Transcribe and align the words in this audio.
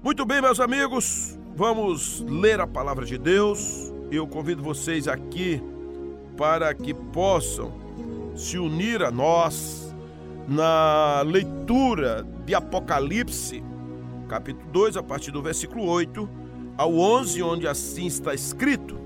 Muito 0.00 0.24
bem, 0.24 0.40
meus 0.40 0.60
amigos, 0.60 1.36
vamos 1.56 2.20
ler 2.20 2.60
a 2.60 2.68
palavra 2.68 3.04
de 3.04 3.18
Deus. 3.18 3.92
Eu 4.12 4.28
convido 4.28 4.62
vocês 4.62 5.08
aqui 5.08 5.60
para 6.36 6.72
que 6.72 6.94
possam 6.94 7.72
se 8.36 8.58
unir 8.58 9.02
a 9.02 9.10
nós 9.10 9.92
na 10.46 11.22
leitura 11.22 12.24
de 12.46 12.54
Apocalipse, 12.54 13.60
capítulo 14.28 14.70
2, 14.70 14.98
a 14.98 15.02
partir 15.02 15.32
do 15.32 15.42
versículo 15.42 15.84
8 15.86 16.30
ao 16.76 16.96
11, 16.96 17.42
onde 17.42 17.66
assim 17.66 18.06
está 18.06 18.32
escrito: 18.32 18.96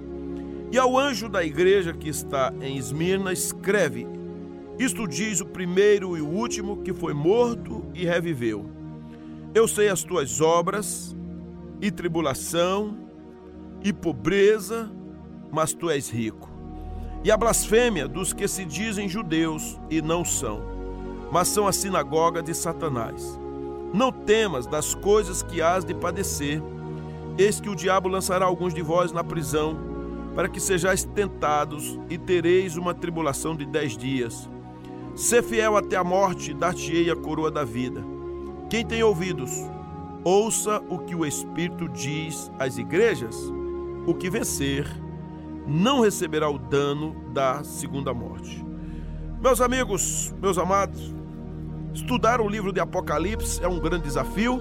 E 0.71 0.77
ao 0.77 0.99
anjo 0.99 1.27
da 1.27 1.43
igreja 1.43 1.95
que 1.95 2.11
está 2.11 2.53
em 2.61 2.77
Esmirna, 2.77 3.33
escreve: 3.33 4.07
Isto 4.79 5.09
diz 5.09 5.41
o 5.41 5.47
primeiro 5.47 6.19
e 6.19 6.21
o 6.21 6.29
último 6.29 6.83
que 6.83 6.93
foi 6.93 7.15
morto 7.15 7.83
e 7.95 8.05
reviveu. 8.05 8.82
Eu 9.55 9.69
sei 9.69 9.91
as 9.91 10.03
tuas 10.03 10.41
obras, 10.41 11.15
e 11.79 11.91
tribulação, 11.91 12.97
e 13.85 13.93
pobreza, 13.93 14.91
mas 15.51 15.75
tu 15.75 15.91
és 15.91 16.09
rico. 16.09 16.49
E 17.23 17.31
a 17.31 17.37
blasfêmia 17.37 18.09
dos 18.09 18.33
que 18.33 18.49
se 18.49 18.65
dizem 18.65 19.09
judeus 19.09 19.79
e 19.91 20.01
não 20.01 20.25
são, 20.25 20.63
mas 21.31 21.49
são 21.49 21.67
a 21.67 21.73
sinagoga 21.73 22.43
de 22.43 22.55
Satanás. 22.55 23.39
Não 23.93 24.11
temas 24.11 24.67
das 24.67 24.95
coisas 24.95 25.43
que 25.43 25.61
hás 25.61 25.85
de 25.85 25.93
padecer, 25.93 26.63
eis 27.37 27.61
que 27.61 27.69
o 27.69 27.77
diabo 27.77 28.09
lançará 28.09 28.47
alguns 28.47 28.73
de 28.73 28.81
vós 28.81 29.13
na 29.13 29.23
prisão, 29.23 29.77
para 30.35 30.49
que 30.49 30.61
sejais 30.61 31.05
tentados 31.05 32.01
e 32.09 32.17
tereis 32.17 32.79
uma 32.79 32.95
tribulação 32.95 33.55
de 33.55 33.67
dez 33.67 33.99
dias. 33.99 34.49
Sê 35.15 35.43
fiel 35.43 35.77
até 35.77 35.97
a 35.97 36.05
morte, 36.05 36.55
dar-te-ei 36.55 37.11
a 37.11 37.17
coroa 37.17 37.51
da 37.51 37.65
vida. 37.65 38.12
Quem 38.73 38.87
tem 38.87 39.03
ouvidos, 39.03 39.51
ouça 40.25 40.83
o 40.89 40.97
que 40.97 41.15
o 41.15 41.27
Espírito 41.27 41.87
diz 41.91 42.51
às 42.59 42.79
igrejas. 42.79 43.37
O 44.07 44.15
que 44.15 44.31
vencer 44.31 44.87
não 45.67 46.01
receberá 46.01 46.49
o 46.49 46.57
dano 46.59 47.15
da 47.35 47.63
segunda 47.65 48.15
morte. 48.15 48.65
Meus 49.43 49.61
amigos, 49.61 50.35
meus 50.41 50.57
amados, 50.57 51.15
estudar 51.93 52.41
o 52.41 52.49
livro 52.49 52.73
de 52.73 52.81
Apocalipse 52.81 53.63
é 53.63 53.69
um 53.69 53.79
grande 53.79 54.05
desafio, 54.05 54.59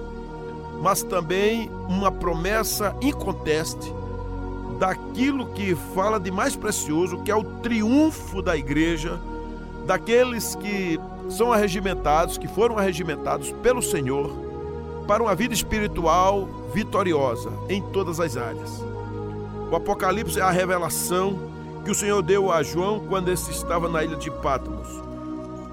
mas 0.82 1.02
também 1.02 1.70
uma 1.88 2.12
promessa 2.12 2.94
inconteste 3.00 3.94
daquilo 4.78 5.46
que 5.54 5.74
fala 5.94 6.20
de 6.20 6.30
mais 6.30 6.54
precioso, 6.54 7.22
que 7.22 7.30
é 7.30 7.34
o 7.34 7.44
triunfo 7.62 8.42
da 8.42 8.54
igreja, 8.58 9.18
daqueles 9.86 10.54
que 10.56 11.00
são 11.32 11.52
arregimentados, 11.52 12.38
que 12.38 12.48
foram 12.48 12.78
arregimentados 12.78 13.52
pelo 13.62 13.82
Senhor 13.82 14.30
para 15.06 15.22
uma 15.22 15.34
vida 15.34 15.52
espiritual 15.52 16.48
vitoriosa 16.72 17.50
em 17.68 17.82
todas 17.82 18.20
as 18.20 18.36
áreas. 18.36 18.82
O 19.70 19.76
Apocalipse 19.76 20.38
é 20.38 20.42
a 20.42 20.50
revelação 20.50 21.38
que 21.84 21.90
o 21.90 21.94
Senhor 21.94 22.22
deu 22.22 22.52
a 22.52 22.62
João 22.62 23.00
quando 23.00 23.30
esse 23.30 23.50
estava 23.50 23.88
na 23.88 24.04
ilha 24.04 24.16
de 24.16 24.30
Patmos. 24.30 24.88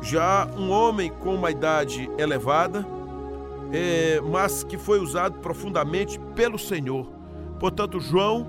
Já 0.02 0.48
um 0.58 0.72
homem 0.72 1.12
com 1.12 1.36
uma 1.36 1.52
idade 1.52 2.10
elevada, 2.18 2.86
é, 3.72 4.20
mas 4.22 4.64
que 4.64 4.78
foi 4.78 5.00
usado 5.00 5.40
profundamente 5.40 6.20
pelo 6.36 6.58
Senhor. 6.58 7.06
Portanto, 7.60 8.00
João 8.00 8.48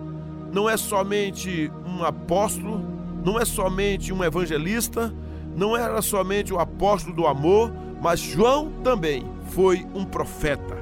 não 0.52 0.70
é 0.70 0.76
somente 0.76 1.70
um 1.84 2.04
apóstolo, 2.04 2.80
não 3.24 3.38
é 3.38 3.44
somente 3.44 4.12
um 4.12 4.24
evangelista, 4.24 5.12
não 5.56 5.76
era 5.76 6.00
somente 6.00 6.52
o 6.52 6.58
apóstolo 6.58 7.14
do 7.14 7.26
amor, 7.26 7.72
mas 8.00 8.20
João 8.20 8.70
também 8.82 9.24
foi 9.50 9.86
um 9.94 10.04
profeta 10.04 10.78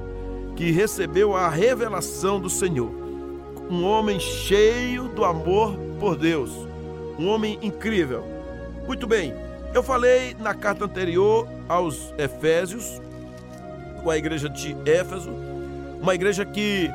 que 0.54 0.70
recebeu 0.70 1.36
a 1.36 1.48
revelação 1.48 2.40
do 2.40 2.50
Senhor. 2.50 2.90
Um 3.70 3.84
homem 3.84 4.18
cheio 4.18 5.08
do 5.08 5.24
amor 5.24 5.76
por 6.00 6.16
Deus, 6.16 6.50
um 7.18 7.28
homem 7.28 7.58
incrível. 7.62 8.24
Muito 8.86 9.06
bem, 9.06 9.34
eu 9.74 9.82
falei 9.82 10.34
na 10.38 10.54
carta 10.54 10.84
anterior 10.84 11.46
aos 11.68 12.14
Efésios, 12.16 13.00
com 14.02 14.10
a 14.10 14.16
igreja 14.16 14.48
de 14.48 14.76
Éfeso, 14.88 15.30
uma 16.00 16.14
igreja 16.14 16.44
que 16.44 16.90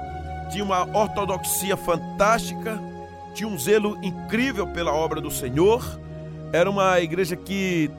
tinha 0.52 0.64
uma 0.64 0.86
ortodoxia 0.98 1.76
fantástica, 1.76 2.80
tinha 3.34 3.48
um 3.48 3.58
zelo 3.58 3.98
incrível 4.02 4.68
pela 4.68 4.94
obra 4.94 5.20
do 5.20 5.30
Senhor 5.30 6.00
era 6.54 6.70
uma 6.70 7.02
igreja 7.02 7.36
que 7.36 7.90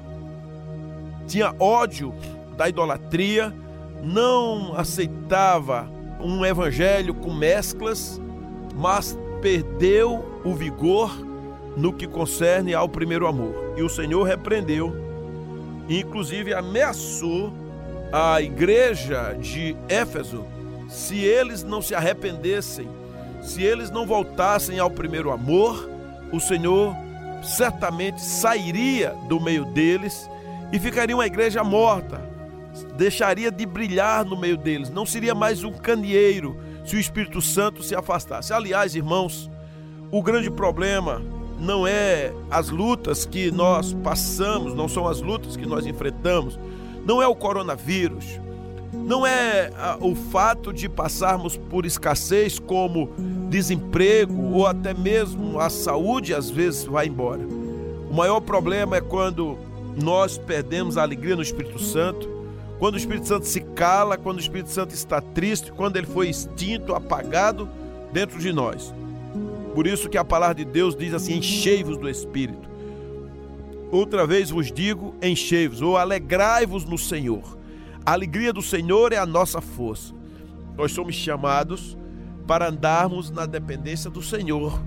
tinha 1.27 1.53
ódio 1.59 2.15
da 2.57 2.69
idolatria, 2.69 3.53
não 4.01 4.77
aceitava 4.77 5.91
um 6.21 6.47
evangelho 6.47 7.13
com 7.15 7.35
mesclas, 7.35 8.21
mas 8.77 9.19
perdeu 9.43 10.41
o 10.45 10.55
vigor 10.55 11.13
no 11.77 11.93
que 11.93 12.07
concerne 12.07 12.73
ao 12.73 12.89
primeiro 12.89 13.27
amor. 13.27 13.75
E 13.77 13.83
o 13.83 13.89
Senhor 13.89 14.23
repreendeu, 14.23 14.95
inclusive 15.89 16.55
ameaçou 16.55 17.53
a 18.13 18.41
igreja 18.41 19.37
de 19.41 19.77
Éfeso 19.89 20.45
se 20.89 21.19
eles 21.19 21.65
não 21.65 21.83
se 21.83 21.93
arrependessem, 21.93 22.89
se 23.43 23.65
eles 23.65 23.91
não 23.91 24.07
voltassem 24.07 24.79
ao 24.79 24.89
primeiro 24.89 25.33
amor, 25.33 25.91
o 26.31 26.39
Senhor 26.39 26.95
certamente 27.45 28.21
sairia 28.21 29.11
do 29.29 29.41
meio 29.41 29.65
deles 29.65 30.29
e 30.73 30.79
ficaria 30.79 31.15
uma 31.15 31.27
igreja 31.27 31.63
morta, 31.63 32.21
deixaria 32.97 33.51
de 33.51 33.65
brilhar 33.65 34.25
no 34.25 34.37
meio 34.37 34.57
deles, 34.57 34.91
não 34.91 35.07
seria 35.07 35.35
mais 35.35 35.63
um 35.63 35.73
candeeiro 35.73 36.57
se 36.85 36.97
o 36.97 36.99
Espírito 36.99 37.41
Santo 37.41 37.83
se 37.83 37.95
afastasse. 37.95 38.53
Aliás, 38.53 38.95
irmãos, 38.95 39.51
o 40.11 40.23
grande 40.23 40.51
problema 40.51 41.23
não 41.59 41.87
é 41.87 42.33
as 42.51 42.69
lutas 42.69 43.25
que 43.25 43.51
nós 43.51 43.93
passamos, 43.93 44.75
não 44.75 44.89
são 44.89 45.07
as 45.07 45.21
lutas 45.21 45.57
que 45.57 45.67
nós 45.67 45.87
enfrentamos, 45.87 46.59
não 47.07 47.23
é 47.23 47.27
o 47.27 47.35
coronavírus, 47.35 48.41
não 48.93 49.27
é 49.27 49.71
o 50.01 50.15
fato 50.15 50.73
de 50.73 50.89
passarmos 50.89 51.57
por 51.57 51.85
escassez 51.85 52.59
como 52.59 53.11
desemprego 53.55 54.51
ou 54.53 54.67
até 54.67 54.93
mesmo 54.93 55.61
a 55.61 55.71
saúde 55.71 56.35
às 56.35 56.51
vezes 56.51 56.85
vai 56.87 57.07
embora. 57.07 57.47
O 58.11 58.13
maior 58.13 58.41
problema 58.41 58.97
é 58.97 59.01
quando 59.01 59.57
nós 59.97 60.37
perdemos 60.37 60.99
a 60.99 61.03
alegria 61.03 61.37
no 61.37 61.43
Espírito 61.43 61.79
Santo, 61.79 62.29
quando 62.81 62.95
o 62.95 62.99
Espírito 62.99 63.29
Santo 63.29 63.47
se 63.47 63.61
cala, 63.61 64.19
quando 64.19 64.39
o 64.39 64.41
Espírito 64.41 64.71
Santo 64.71 64.93
está 64.93 65.21
triste, 65.21 65.71
quando 65.71 65.97
ele 65.97 66.07
foi 66.09 66.29
extinto, 66.29 66.97
apagado 66.97 67.69
dentro 68.13 68.41
de 68.41 68.53
nós. 68.53 68.93
Por 69.73 69.87
isso 69.87 70.09
que 70.09 70.19
a 70.19 70.25
palavra 70.25 70.57
de 70.57 70.65
Deus 70.65 70.97
diz 70.97 71.15
assim: 71.15 71.37
enchei-vos 71.37 71.97
do 71.97 72.09
Espírito. 72.09 72.69
Outra 73.93 74.27
vez 74.27 74.51
vos 74.51 74.73
digo: 74.73 75.15
enchei-vos, 75.23 75.81
ou 75.81 75.97
alegrai-vos 75.97 76.85
no 76.85 76.99
Senhor. 76.99 77.57
A 78.05 78.15
alegria 78.15 78.53
do 78.53 78.63
Senhor 78.63 79.13
é 79.13 79.17
a 79.17 79.25
nossa 79.25 79.61
força. 79.61 80.13
Nós 80.77 80.91
somos 80.91 81.15
chamados 81.15 81.97
para 82.47 82.69
andarmos 82.69 83.31
na 83.31 83.47
dependência 83.47 84.11
do 84.11 84.23
Senhor, 84.23 84.81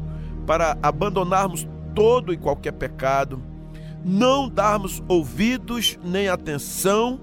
para 0.46 0.78
abandonarmos 0.82 1.68
todo 1.96 2.32
e 2.32 2.38
qualquer 2.38 2.74
pecado, 2.74 3.42
não 4.04 4.48
darmos 4.48 5.02
ouvidos 5.08 5.98
nem 6.04 6.30
atenção 6.30 7.20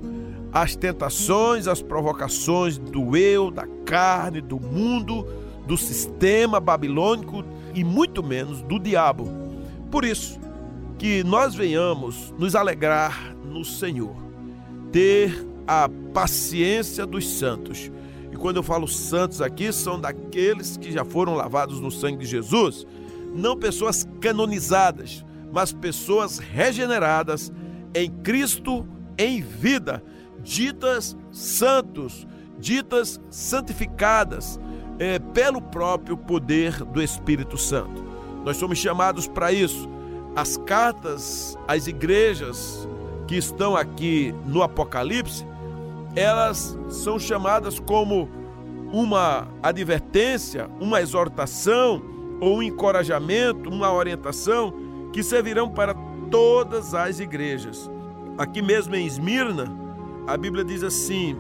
às 0.52 0.76
tentações, 0.76 1.66
às 1.66 1.80
provocações 1.80 2.78
do 2.78 3.16
eu, 3.16 3.50
da 3.50 3.66
carne, 3.84 4.40
do 4.40 4.60
mundo, 4.60 5.26
do 5.66 5.76
sistema 5.76 6.60
babilônico 6.60 7.44
e 7.74 7.82
muito 7.82 8.22
menos 8.22 8.62
do 8.62 8.78
diabo. 8.78 9.28
Por 9.90 10.04
isso, 10.04 10.38
que 10.98 11.24
nós 11.24 11.54
venhamos 11.54 12.32
nos 12.38 12.54
alegrar 12.54 13.34
no 13.44 13.64
Senhor, 13.64 14.14
ter 14.92 15.46
a 15.66 15.88
paciência 16.12 17.06
dos 17.06 17.28
santos. 17.28 17.90
Quando 18.44 18.56
eu 18.58 18.62
falo 18.62 18.86
santos 18.86 19.40
aqui, 19.40 19.72
são 19.72 19.98
daqueles 19.98 20.76
que 20.76 20.92
já 20.92 21.02
foram 21.02 21.34
lavados 21.34 21.80
no 21.80 21.90
sangue 21.90 22.18
de 22.18 22.26
Jesus, 22.26 22.86
não 23.34 23.56
pessoas 23.56 24.06
canonizadas, 24.20 25.24
mas 25.50 25.72
pessoas 25.72 26.40
regeneradas 26.40 27.50
em 27.94 28.10
Cristo 28.10 28.86
em 29.16 29.40
vida, 29.40 30.04
ditas 30.42 31.16
santos, 31.32 32.26
ditas 32.58 33.18
santificadas 33.30 34.60
é, 34.98 35.18
pelo 35.18 35.62
próprio 35.62 36.14
poder 36.14 36.84
do 36.84 37.00
Espírito 37.00 37.56
Santo. 37.56 38.04
Nós 38.44 38.58
somos 38.58 38.76
chamados 38.76 39.26
para 39.26 39.54
isso. 39.54 39.88
As 40.36 40.58
cartas 40.58 41.56
às 41.66 41.86
igrejas 41.86 42.86
que 43.26 43.36
estão 43.36 43.74
aqui 43.74 44.34
no 44.44 44.62
Apocalipse 44.62 45.46
elas 46.16 46.78
são 46.88 47.18
chamadas 47.18 47.78
como 47.80 48.28
uma 48.92 49.48
advertência, 49.62 50.70
uma 50.80 51.00
exortação 51.00 52.02
ou 52.40 52.58
um 52.58 52.62
encorajamento, 52.62 53.68
uma 53.68 53.92
orientação 53.92 54.72
que 55.12 55.22
servirão 55.22 55.68
para 55.68 55.94
todas 56.30 56.94
as 56.94 57.18
igrejas. 57.18 57.90
Aqui 58.38 58.62
mesmo 58.62 58.94
em 58.94 59.06
Esmirna, 59.06 59.72
a 60.26 60.36
Bíblia 60.36 60.64
diz 60.64 60.82
assim: 60.82 61.36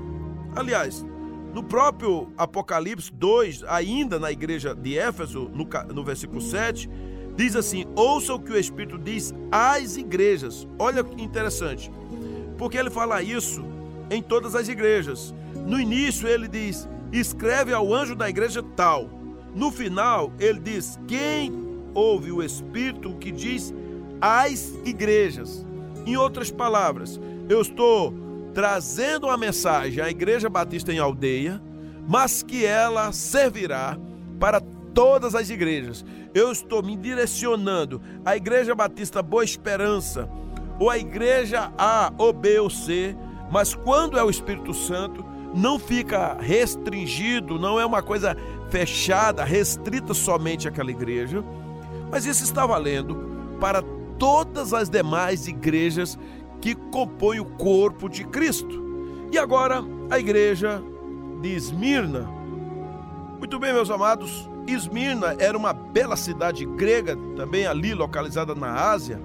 aliás, 0.54 1.04
No 1.52 1.62
próprio 1.62 2.32
Apocalipse 2.36 3.12
2, 3.12 3.62
ainda 3.68 4.18
na 4.18 4.32
igreja 4.32 4.74
de 4.74 4.98
Éfeso, 4.98 5.48
no, 5.54 5.68
no 5.94 6.04
versículo 6.04 6.40
7, 6.40 6.90
diz 7.36 7.54
assim: 7.54 7.84
Ouça 7.94 8.34
o 8.34 8.40
que 8.40 8.52
o 8.52 8.58
Espírito 8.58 8.98
diz 8.98 9.32
às 9.52 9.96
igrejas. 9.96 10.66
Olha 10.78 11.04
que 11.04 11.22
interessante, 11.22 11.90
porque 12.58 12.76
ele 12.76 12.90
fala 12.90 13.22
isso 13.22 13.73
em 14.10 14.22
todas 14.22 14.54
as 14.54 14.68
igrejas. 14.68 15.34
No 15.66 15.80
início, 15.80 16.28
ele 16.28 16.48
diz: 16.48 16.88
Escreve 17.12 17.72
ao 17.72 17.92
anjo 17.92 18.14
da 18.14 18.28
igreja 18.28 18.62
tal. 18.76 19.08
No 19.54 19.70
final, 19.70 20.32
ele 20.38 20.60
diz: 20.60 20.98
Quem 21.06 21.64
ouve 21.94 22.32
o 22.32 22.42
Espírito 22.42 23.14
que 23.14 23.30
diz 23.30 23.72
às 24.20 24.74
igrejas. 24.84 25.64
Em 26.04 26.16
outras 26.16 26.50
palavras, 26.50 27.20
eu 27.48 27.60
estou 27.60 28.12
trazendo 28.52 29.26
uma 29.26 29.36
mensagem 29.36 30.02
à 30.02 30.10
Igreja 30.10 30.48
Batista 30.48 30.92
em 30.92 30.98
Aldeia, 30.98 31.62
mas 32.06 32.42
que 32.42 32.64
ela 32.64 33.12
servirá 33.12 33.98
para 34.38 34.60
todas 34.92 35.34
as 35.34 35.50
igrejas. 35.50 36.04
Eu 36.32 36.52
estou 36.52 36.82
me 36.82 36.96
direcionando 36.96 38.00
à 38.24 38.36
Igreja 38.36 38.74
Batista 38.74 39.22
Boa 39.22 39.44
Esperança, 39.44 40.28
ou 40.78 40.90
à 40.90 40.98
Igreja 40.98 41.72
A, 41.78 42.12
ou 42.18 42.32
B 42.32 42.58
ou 42.58 42.68
C, 42.68 43.16
mas 43.50 43.74
quando 43.74 44.18
é 44.18 44.24
o 44.24 44.30
Espírito 44.30 44.72
Santo, 44.74 45.24
não 45.54 45.78
fica 45.78 46.36
restringido, 46.40 47.58
não 47.58 47.78
é 47.78 47.86
uma 47.86 48.02
coisa 48.02 48.36
fechada, 48.70 49.44
restrita 49.44 50.12
somente 50.12 50.66
àquela 50.66 50.90
igreja, 50.90 51.44
mas 52.10 52.26
isso 52.26 52.42
está 52.42 52.66
valendo 52.66 53.56
para 53.60 53.82
todas 54.18 54.72
as 54.72 54.88
demais 54.88 55.46
igrejas 55.46 56.18
que 56.60 56.74
compõem 56.74 57.40
o 57.40 57.44
corpo 57.44 58.08
de 58.08 58.24
Cristo. 58.24 58.82
E 59.30 59.38
agora 59.38 59.84
a 60.10 60.18
igreja 60.18 60.82
de 61.40 61.54
Esmirna. 61.54 62.28
Muito 63.38 63.58
bem, 63.58 63.72
meus 63.72 63.90
amados, 63.90 64.48
Esmirna 64.66 65.36
era 65.38 65.56
uma 65.56 65.72
bela 65.72 66.16
cidade 66.16 66.64
grega, 66.64 67.16
também 67.36 67.66
ali 67.66 67.92
localizada 67.94 68.54
na 68.54 68.72
Ásia, 68.72 69.20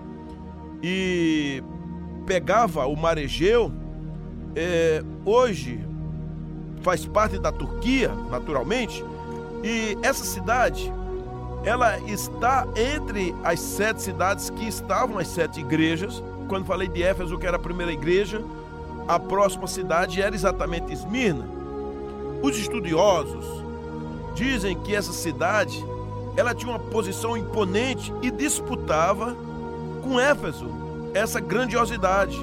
e 0.84 1.64
pegava 2.26 2.86
o 2.86 2.96
mar 2.96 3.18
Egeu. 3.18 3.72
É, 4.56 5.04
hoje 5.26 5.80
faz 6.82 7.06
parte 7.06 7.38
da 7.38 7.52
Turquia, 7.52 8.10
naturalmente, 8.30 9.04
e 9.64 9.98
essa 10.02 10.24
cidade 10.24 10.92
ela 11.64 12.00
está 12.00 12.66
entre 12.76 13.36
as 13.44 13.60
sete 13.60 14.02
cidades 14.02 14.50
que 14.50 14.68
estavam 14.68 15.18
as 15.18 15.28
sete 15.28 15.60
igrejas 15.60 16.24
quando 16.50 16.66
falei 16.66 16.88
de 16.88 17.04
Éfeso, 17.04 17.38
que 17.38 17.46
era 17.46 17.58
a 17.58 17.60
primeira 17.60 17.92
igreja, 17.94 18.44
a 19.08 19.20
próxima 19.20 19.68
cidade 19.68 20.22
era 20.22 20.34
exatamente 20.34 20.92
Esmirna. 20.92 21.46
Os 22.42 22.58
estudiosos 22.58 23.46
dizem 24.34 24.76
que 24.76 24.96
essa 24.96 25.14
cidade 25.14 25.86
ela 26.36 26.56
tinha 26.56 26.72
uma 26.72 26.80
posição 26.80 27.38
imponente 27.38 28.12
e 28.22 28.32
disputava 28.32 29.36
com 30.02 30.20
Éfeso 30.20 30.68
essa 31.14 31.40
grandiosidade. 31.40 32.38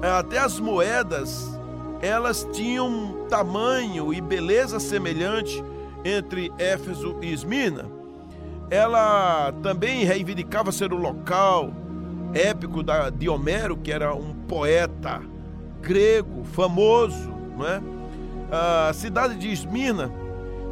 É, 0.00 0.08
até 0.08 0.38
as 0.38 0.60
moedas 0.60 1.58
elas 2.00 2.46
tinham 2.52 3.26
tamanho 3.28 4.14
e 4.14 4.20
beleza 4.20 4.78
semelhante 4.78 5.62
entre 6.04 6.52
Éfeso 6.58 7.16
e 7.20 7.32
Esmirna. 7.32 7.86
Ela 8.70 9.52
também 9.62 10.04
reivindicava 10.04 10.70
ser 10.70 10.92
o 10.92 10.96
local 10.96 11.72
épico 12.32 12.82
da, 12.82 13.10
de 13.10 13.28
Homero, 13.28 13.76
que 13.76 13.90
era 13.90 14.14
um 14.14 14.34
poeta 14.46 15.20
grego 15.80 16.44
famoso, 16.44 17.32
não 17.56 17.66
é? 17.66 17.80
A 18.50 18.92
cidade 18.92 19.36
de 19.36 19.50
Esmirna 19.50 20.10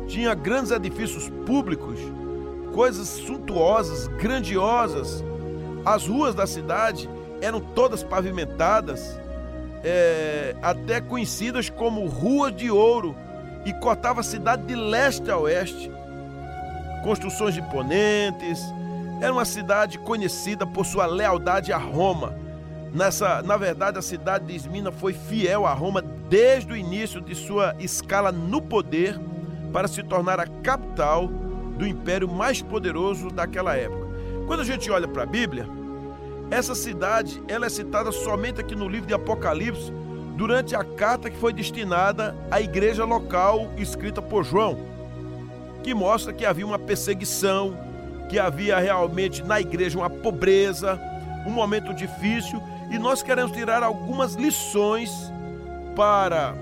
tinha 0.07 0.35
grandes 0.35 0.71
edifícios 0.71 1.29
públicos, 1.45 1.99
coisas 2.73 3.09
suntuosas, 3.09 4.07
grandiosas. 4.07 5.25
As 5.85 6.07
ruas 6.07 6.35
da 6.35 6.47
cidade 6.47 7.09
eram 7.41 7.61
todas 7.61 8.03
pavimentadas, 8.03 9.19
é, 9.85 10.55
até 10.63 11.01
conhecidas 11.01 11.69
como 11.71 12.07
ruas 12.07 12.55
de 12.55 12.71
ouro, 12.71 13.15
e 13.65 13.73
cortava 13.75 14.21
a 14.21 14.25
cidade 14.25 14.63
de 14.63 14.75
leste 14.75 15.31
a 15.31 15.37
oeste. 15.37 15.91
Construções 17.03 17.57
imponentes, 17.57 18.61
era 19.21 19.33
uma 19.33 19.45
cidade 19.45 19.99
conhecida 19.99 20.67
por 20.67 20.85
sua 20.85 21.07
lealdade 21.07 21.73
a 21.73 21.79
Roma. 21.79 22.35
Nessa, 22.93 23.43
na 23.43 23.57
verdade, 23.57 23.99
a 23.99 24.03
cidade 24.03 24.47
de 24.47 24.55
Esmina 24.55 24.93
foi 24.93 25.13
fiel 25.13 25.67
a 25.67 25.73
Roma 25.73 26.03
desde 26.29 26.73
o 26.73 26.77
início 26.77 27.21
de 27.21 27.35
sua 27.35 27.75
escala 27.79 28.31
no 28.31 28.61
poder 28.61 29.19
para 29.73 29.89
se 29.89 30.03
tornar 30.03 30.39
a 30.39 30.47
capital 30.47 31.27
do 31.77 31.87
império 31.87 32.29
mais 32.29 32.63
poderoso 32.63 33.29
daquela 33.29 33.77
época. 33.77 34.07
Quando 34.47 34.61
a 34.61 34.65
gente 34.65 34.91
olha 34.91 35.09
para 35.09 35.25
a 35.25 35.27
Bíblia, 35.27 35.67
essa 36.51 36.75
cidade 36.75 37.43
ela 37.49 37.67
é 37.67 37.69
citada 37.69 38.13
somente 38.13 38.61
aqui 38.61 38.75
no 38.75 38.89
livro 38.89 39.07
de 39.07 39.15
Apocalipse, 39.15 39.93
durante 40.37 40.77
a 40.77 40.85
carta 40.85 41.31
que 41.31 41.37
foi 41.37 41.53
destinada 41.53 42.37
à 42.51 42.61
igreja 42.61 43.05
local 43.05 43.71
escrita 43.77 44.21
por 44.21 44.45
João, 44.45 44.79
que 45.83 45.95
mostra 45.95 46.33
que 46.33 46.45
havia 46.45 46.67
uma 46.67 46.79
perseguição, 46.79 47.77
que 48.29 48.39
havia 48.39 48.79
realmente 48.79 49.43
na 49.43 49.61
igreja 49.61 49.99
uma 49.99 50.11
pobreza, 50.11 51.01
um 51.47 51.51
momento 51.51 51.95
difícil, 51.95 52.63
e 52.91 52.99
nós 52.99 53.23
queremos 53.23 53.53
tirar 53.53 53.83
algumas 53.83 54.35
lições 54.35 55.11
para 55.95 56.55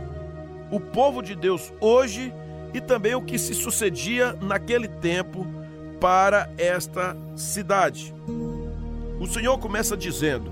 o 0.71 0.79
povo 0.79 1.21
de 1.23 1.35
Deus 1.35 1.73
hoje 1.81 2.33
e 2.73 2.81
também 2.81 3.15
o 3.15 3.23
que 3.23 3.39
se 3.39 3.55
sucedia 3.55 4.37
naquele 4.41 4.89
tempo 4.89 5.47
para 6.01 6.51
esta 6.57 7.17
cidade. 7.37 8.15
O 9.21 9.27
Senhor 9.27 9.59
começa 9.59 9.97
dizendo: 9.97 10.51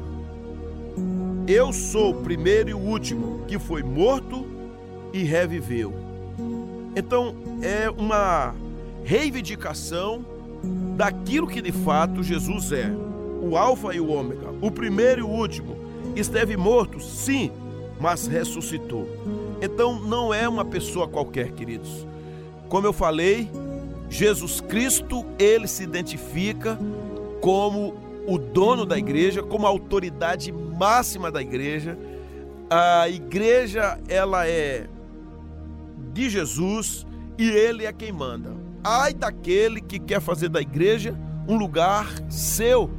Eu 1.46 1.72
sou 1.72 2.10
o 2.10 2.22
primeiro 2.22 2.70
e 2.70 2.74
o 2.74 2.78
último 2.78 3.44
que 3.46 3.58
foi 3.58 3.82
morto 3.82 4.46
e 5.12 5.22
reviveu. 5.22 5.92
Então 6.94 7.34
é 7.62 7.90
uma 7.90 8.54
reivindicação 9.04 10.24
daquilo 10.96 11.46
que 11.46 11.60
de 11.60 11.72
fato 11.72 12.22
Jesus 12.22 12.72
é, 12.72 12.90
o 13.42 13.56
Alfa 13.56 13.94
e 13.94 14.00
o 14.00 14.10
Ômega, 14.10 14.48
o 14.60 14.70
primeiro 14.70 15.20
e 15.20 15.24
o 15.24 15.28
último. 15.28 15.76
Esteve 16.14 16.56
morto, 16.56 17.00
sim, 17.00 17.50
mas 17.98 18.26
ressuscitou. 18.26 19.08
Então 19.60 19.98
não 20.00 20.32
é 20.32 20.48
uma 20.48 20.64
pessoa 20.64 21.08
qualquer, 21.08 21.52
queridos. 21.52 22.06
Como 22.68 22.86
eu 22.86 22.92
falei, 22.92 23.50
Jesus 24.10 24.60
Cristo, 24.60 25.24
ele 25.38 25.66
se 25.66 25.82
identifica 25.82 26.78
como 27.40 27.94
o 28.26 28.38
dono 28.38 28.84
da 28.86 28.98
igreja, 28.98 29.42
como 29.42 29.66
a 29.66 29.70
autoridade 29.70 30.52
máxima 30.52 31.30
da 31.30 31.42
igreja. 31.42 31.98
A 32.70 33.08
igreja, 33.08 33.98
ela 34.08 34.46
é 34.46 34.88
de 36.12 36.30
Jesus 36.30 37.06
e 37.38 37.48
ele 37.50 37.86
é 37.86 37.92
quem 37.92 38.12
manda. 38.12 38.54
Ai 38.84 39.12
daquele 39.14 39.80
que 39.80 39.98
quer 39.98 40.20
fazer 40.20 40.48
da 40.48 40.60
igreja 40.60 41.18
um 41.46 41.56
lugar 41.56 42.06
seu. 42.28 42.90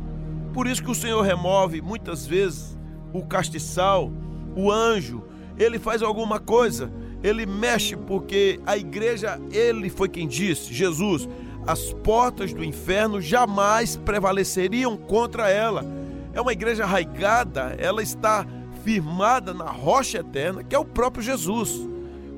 Por 0.53 0.67
isso 0.67 0.83
que 0.83 0.91
o 0.91 0.95
Senhor 0.95 1.21
remove 1.21 1.81
muitas 1.81 2.25
vezes 2.25 2.77
o 3.11 3.23
castiçal, 3.25 4.11
o 4.55 4.71
anjo, 4.71 5.23
ele 5.57 5.79
faz 5.79 6.01
alguma 6.01 6.39
coisa, 6.39 6.91
ele 7.23 7.45
mexe 7.45 7.95
porque 7.95 8.59
a 8.65 8.77
igreja, 8.77 9.39
ele 9.51 9.89
foi 9.89 10.09
quem 10.09 10.27
disse, 10.27 10.73
Jesus, 10.73 11.27
as 11.65 11.93
portas 11.93 12.53
do 12.53 12.63
inferno 12.63 13.21
jamais 13.21 13.95
prevaleceriam 13.95 14.97
contra 14.97 15.49
ela. 15.49 15.85
É 16.33 16.41
uma 16.41 16.53
igreja 16.53 16.83
arraigada, 16.83 17.75
ela 17.79 18.01
está 18.01 18.45
firmada 18.83 19.53
na 19.53 19.69
rocha 19.69 20.19
eterna, 20.19 20.63
que 20.63 20.75
é 20.75 20.79
o 20.79 20.85
próprio 20.85 21.23
Jesus. 21.23 21.87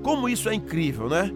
Como 0.04 0.30
isso 0.30 0.50
é 0.50 0.54
incrível, 0.54 1.10
né? 1.10 1.32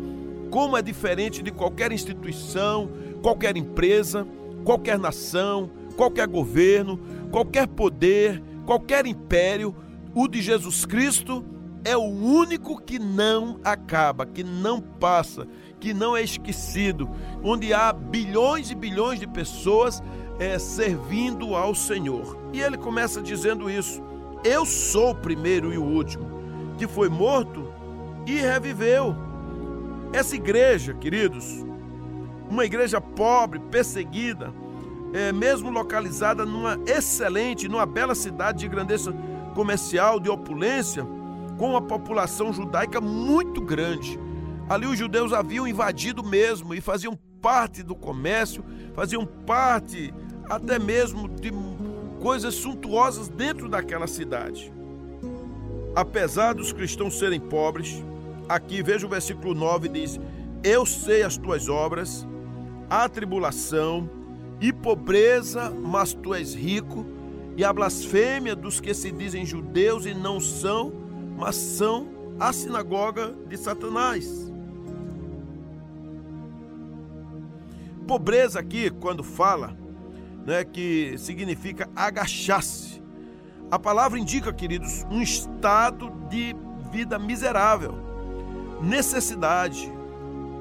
como 0.50 0.76
é 0.76 0.82
diferente 0.82 1.42
de 1.42 1.52
qualquer 1.52 1.92
instituição, 1.92 2.90
qualquer 3.22 3.56
empresa, 3.56 4.28
qualquer 4.64 4.98
nação, 4.98 5.70
qualquer 5.96 6.28
governo, 6.28 7.00
qualquer 7.32 7.68
poder, 7.68 8.42
qualquer 8.66 9.06
império, 9.06 9.76
o 10.14 10.28
de 10.28 10.42
Jesus 10.42 10.86
Cristo 10.86 11.44
é 11.84 11.96
o 11.96 12.04
único 12.04 12.82
que 12.82 13.00
não 13.00 13.60
acaba, 13.64 14.26
que 14.26 14.44
não 14.44 14.82
passa, 14.82 15.48
que 15.80 15.94
não 15.94 16.16
é 16.16 16.22
esquecido, 16.22 17.10
onde 17.44 17.74
há 17.74 17.94
bilhões 17.94 18.70
e 18.70 18.76
bilhões 18.76 19.20
de 19.20 19.28
pessoas 19.28 20.04
é, 20.40 20.60
servindo 20.60 21.56
ao 21.56 21.74
Senhor. 21.74 22.38
E 22.54 22.62
ele 22.62 22.78
começa 22.78 23.22
dizendo 23.22 23.70
isso: 23.70 24.02
Eu 24.44 24.66
sou 24.66 25.12
o 25.12 25.16
primeiro 25.16 25.74
e 25.74 25.78
o 25.78 25.84
último, 25.84 26.26
que 26.78 26.88
foi 26.88 27.10
morto 27.10 27.68
e 28.26 28.40
reviveu. 28.40 29.16
Essa 30.12 30.36
igreja, 30.36 30.94
queridos, 30.94 31.64
uma 32.50 32.66
igreja 32.66 33.00
pobre, 33.00 33.60
perseguida, 33.60 34.52
é, 35.14 35.32
mesmo 35.32 35.70
localizada 35.70 36.46
numa 36.46 36.80
excelente, 36.86 37.68
numa 37.68 37.86
bela 37.86 38.16
cidade 38.16 38.60
de 38.60 38.68
grandeza 38.68 39.14
comercial, 39.54 40.20
de 40.20 40.30
opulência, 40.30 41.06
com 41.58 41.72
uma 41.72 41.82
população 41.82 42.54
judaica 42.54 43.02
muito 43.02 43.62
grande. 43.62 44.20
Ali 44.70 44.86
os 44.86 44.98
judeus 44.98 45.34
haviam 45.34 45.68
invadido 45.68 46.24
mesmo 46.24 46.76
e 46.76 46.80
faziam 46.80 47.18
parte 47.42 47.82
do 47.82 47.96
comércio, 47.96 48.64
faziam 48.94 49.26
parte 49.26 50.14
até 50.48 50.78
mesmo 50.78 51.28
de 51.28 51.52
coisas 52.22 52.54
suntuosas 52.54 53.28
dentro 53.28 53.68
daquela 53.68 54.06
cidade. 54.06 54.72
Apesar 55.96 56.54
dos 56.54 56.72
cristãos 56.72 57.18
serem 57.18 57.40
pobres, 57.40 58.04
aqui 58.48 58.84
veja 58.84 59.08
o 59.08 59.10
versículo 59.10 59.56
9 59.56 59.90
diz: 59.90 60.20
Eu 60.64 60.86
sei 60.86 61.24
as 61.24 61.36
tuas 61.36 61.68
obras, 61.68 62.28
a 62.88 63.10
tribulação 63.10 64.08
e 64.62 64.72
pobreza, 64.72 65.72
mas 65.72 66.14
tu 66.14 66.34
és 66.34 66.54
rico, 66.54 67.06
e 67.58 67.64
a 67.64 67.74
blasfêmia 67.74 68.56
dos 68.56 68.80
que 68.80 68.94
se 68.94 69.12
dizem 69.12 69.46
judeus 69.46 70.06
e 70.06 70.14
não 70.14 70.40
são, 70.40 70.94
mas 71.38 71.56
são 71.56 72.08
a 72.40 72.54
sinagoga 72.54 73.36
de 73.48 73.58
Satanás. 73.58 74.49
Pobreza 78.10 78.60
aqui, 78.60 78.90
quando 78.90 79.24
fala, 79.24 79.78
né, 80.44 80.64
que 80.64 81.14
significa 81.20 81.88
agachar-se. 81.96 83.00
A 83.70 83.78
palavra 83.78 84.18
indica, 84.18 84.52
queridos, 84.52 85.06
um 85.12 85.22
estado 85.22 86.10
de 86.28 86.56
vida 86.92 87.20
miserável, 87.20 87.94
necessidade, 88.82 89.94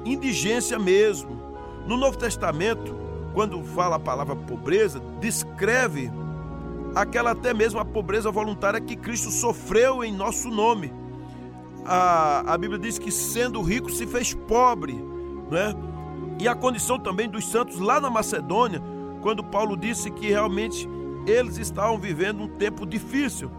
indigência 0.05 0.77
mesmo. 0.77 1.41
No 1.87 1.97
Novo 1.97 2.19
Testamento, 2.19 2.95
quando 3.33 3.63
fala 3.63 3.95
a 3.95 3.99
palavra 3.99 4.35
pobreza, 4.35 5.01
descreve 5.19 6.11
aquela 6.93 7.31
até 7.31 7.51
mesmo 7.51 7.79
a 7.79 7.85
pobreza 7.85 8.29
voluntária 8.29 8.79
que 8.79 8.95
Cristo 8.95 9.31
sofreu 9.31 10.03
em 10.03 10.13
nosso 10.13 10.49
nome. 10.49 10.93
A, 11.83 12.53
a 12.53 12.55
Bíblia 12.59 12.77
diz 12.77 12.99
que 12.99 13.09
sendo 13.09 13.59
rico 13.63 13.89
se 13.89 14.05
fez 14.05 14.35
pobre, 14.35 14.93
né? 15.49 15.88
E 16.39 16.47
a 16.47 16.55
condição 16.55 16.97
também 16.97 17.29
dos 17.29 17.45
santos 17.45 17.79
lá 17.79 17.99
na 17.99 18.09
Macedônia, 18.09 18.81
quando 19.21 19.43
Paulo 19.43 19.75
disse 19.75 20.09
que 20.09 20.29
realmente 20.29 20.87
eles 21.27 21.57
estavam 21.57 21.99
vivendo 21.99 22.41
um 22.41 22.47
tempo 22.47 22.85
difícil. 22.85 23.51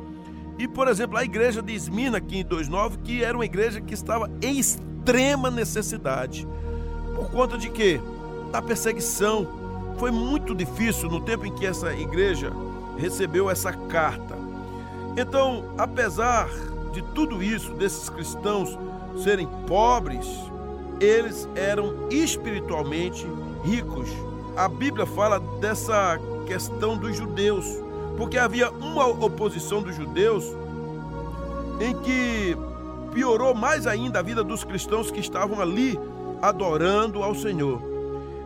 E, 0.58 0.66
por 0.66 0.88
exemplo, 0.88 1.16
a 1.16 1.24
igreja 1.24 1.62
de 1.62 1.74
Esmina, 1.74 2.18
aqui 2.18 2.38
em 2.38 2.44
2.9, 2.44 3.02
que 3.04 3.22
era 3.22 3.36
uma 3.36 3.44
igreja 3.44 3.80
que 3.80 3.94
estava 3.94 4.30
em 4.42 4.58
extrema 4.58 5.50
necessidade. 5.50 6.48
Por 7.14 7.30
conta 7.30 7.58
de 7.58 7.68
quê? 7.70 8.00
Da 8.50 8.62
perseguição. 8.62 9.46
Foi 9.98 10.10
muito 10.10 10.54
difícil 10.54 11.10
no 11.10 11.20
tempo 11.20 11.46
em 11.46 11.54
que 11.54 11.66
essa 11.66 11.92
igreja 11.94 12.50
recebeu 12.96 13.50
essa 13.50 13.72
carta. 13.72 14.36
Então, 15.16 15.74
apesar 15.76 16.48
de 16.92 17.02
tudo 17.14 17.42
isso, 17.42 17.74
desses 17.74 18.08
cristãos 18.08 18.78
serem 19.22 19.46
pobres, 19.66 20.26
eles 21.00 21.48
eram 21.54 22.08
espiritualmente 22.10 23.26
ricos. 23.64 24.08
A 24.56 24.68
Bíblia 24.68 25.06
fala 25.06 25.40
dessa 25.60 26.18
questão 26.46 26.96
dos 26.96 27.16
judeus, 27.16 27.64
porque 28.16 28.36
havia 28.36 28.70
uma 28.70 29.06
oposição 29.06 29.82
dos 29.82 29.96
judeus 29.96 30.44
em 31.80 31.94
que 32.02 32.56
piorou 33.14 33.54
mais 33.54 33.86
ainda 33.86 34.18
a 34.18 34.22
vida 34.22 34.44
dos 34.44 34.62
cristãos 34.62 35.10
que 35.10 35.18
estavam 35.18 35.60
ali 35.60 35.98
adorando 36.42 37.22
ao 37.22 37.34
Senhor. 37.34 37.80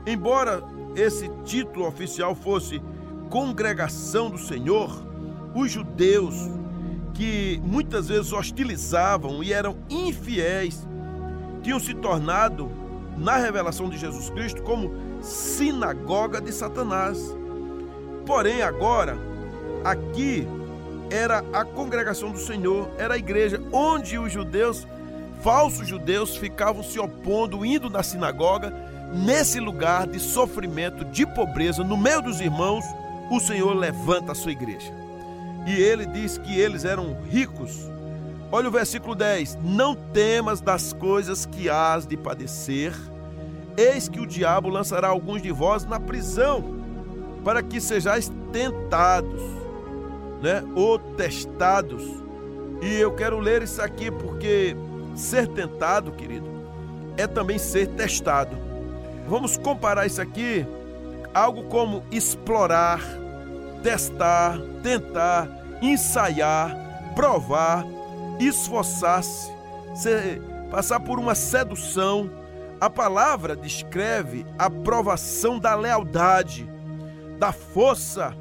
Embora 0.06 0.62
esse 0.94 1.28
título 1.44 1.86
oficial 1.86 2.34
fosse 2.34 2.80
Congregação 3.28 4.30
do 4.30 4.38
Senhor, 4.38 4.90
os 5.54 5.70
judeus 5.70 6.34
que 7.14 7.60
muitas 7.64 8.08
vezes 8.08 8.32
hostilizavam 8.32 9.42
e 9.42 9.52
eram 9.52 9.76
infiéis 9.88 10.86
tinham 11.64 11.80
se 11.80 11.94
tornado, 11.94 12.70
na 13.16 13.36
revelação 13.36 13.88
de 13.88 13.96
Jesus 13.96 14.28
Cristo, 14.30 14.62
como 14.62 14.92
sinagoga 15.22 16.40
de 16.40 16.52
Satanás. 16.52 17.18
Porém, 18.26 18.60
agora, 18.62 19.16
aqui 19.82 20.46
era 21.10 21.38
a 21.52 21.64
congregação 21.64 22.30
do 22.30 22.38
Senhor, 22.38 22.90
era 22.98 23.14
a 23.14 23.18
igreja 23.18 23.62
onde 23.72 24.18
os 24.18 24.30
judeus, 24.30 24.86
falsos 25.42 25.88
judeus, 25.88 26.36
ficavam 26.36 26.82
se 26.82 26.98
opondo, 26.98 27.64
indo 27.64 27.88
na 27.88 28.02
sinagoga, 28.02 28.70
nesse 29.14 29.58
lugar 29.58 30.06
de 30.06 30.18
sofrimento, 30.18 31.04
de 31.06 31.24
pobreza, 31.34 31.82
no 31.82 31.96
meio 31.96 32.20
dos 32.20 32.40
irmãos, 32.40 32.84
o 33.30 33.40
Senhor 33.40 33.74
levanta 33.74 34.32
a 34.32 34.34
sua 34.34 34.52
igreja. 34.52 34.92
E 35.66 35.72
ele 35.72 36.04
diz 36.04 36.36
que 36.36 36.58
eles 36.58 36.84
eram 36.84 37.16
ricos 37.30 37.93
Olha 38.50 38.68
o 38.68 38.72
versículo 38.72 39.14
10: 39.14 39.58
Não 39.62 39.94
temas 39.94 40.60
das 40.60 40.92
coisas 40.92 41.46
que 41.46 41.68
hás 41.68 42.06
de 42.06 42.16
padecer, 42.16 42.92
eis 43.76 44.08
que 44.08 44.20
o 44.20 44.26
diabo 44.26 44.68
lançará 44.68 45.08
alguns 45.08 45.42
de 45.42 45.50
vós 45.50 45.84
na 45.84 45.98
prisão, 45.98 46.62
para 47.44 47.62
que 47.62 47.80
sejais 47.80 48.32
tentados, 48.52 49.42
né? 50.42 50.62
Ou 50.74 50.98
testados. 50.98 52.02
E 52.82 52.94
eu 52.94 53.12
quero 53.14 53.38
ler 53.38 53.62
isso 53.62 53.80
aqui 53.80 54.10
porque 54.10 54.76
ser 55.14 55.48
tentado, 55.48 56.12
querido, 56.12 56.46
é 57.16 57.26
também 57.26 57.58
ser 57.58 57.88
testado. 57.88 58.56
Vamos 59.28 59.56
comparar 59.56 60.06
isso 60.06 60.20
aqui 60.20 60.66
algo 61.32 61.64
como 61.64 62.04
explorar, 62.12 63.00
testar, 63.82 64.58
tentar, 64.82 65.48
ensaiar, 65.82 66.76
provar 67.14 67.84
esforçar-se, 68.38 69.52
passar 70.70 71.00
por 71.00 71.18
uma 71.18 71.34
sedução. 71.34 72.30
A 72.80 72.90
palavra 72.90 73.54
descreve 73.56 74.44
a 74.58 74.68
provação 74.68 75.58
da 75.58 75.74
lealdade, 75.74 76.68
da 77.38 77.52
força, 77.52 78.34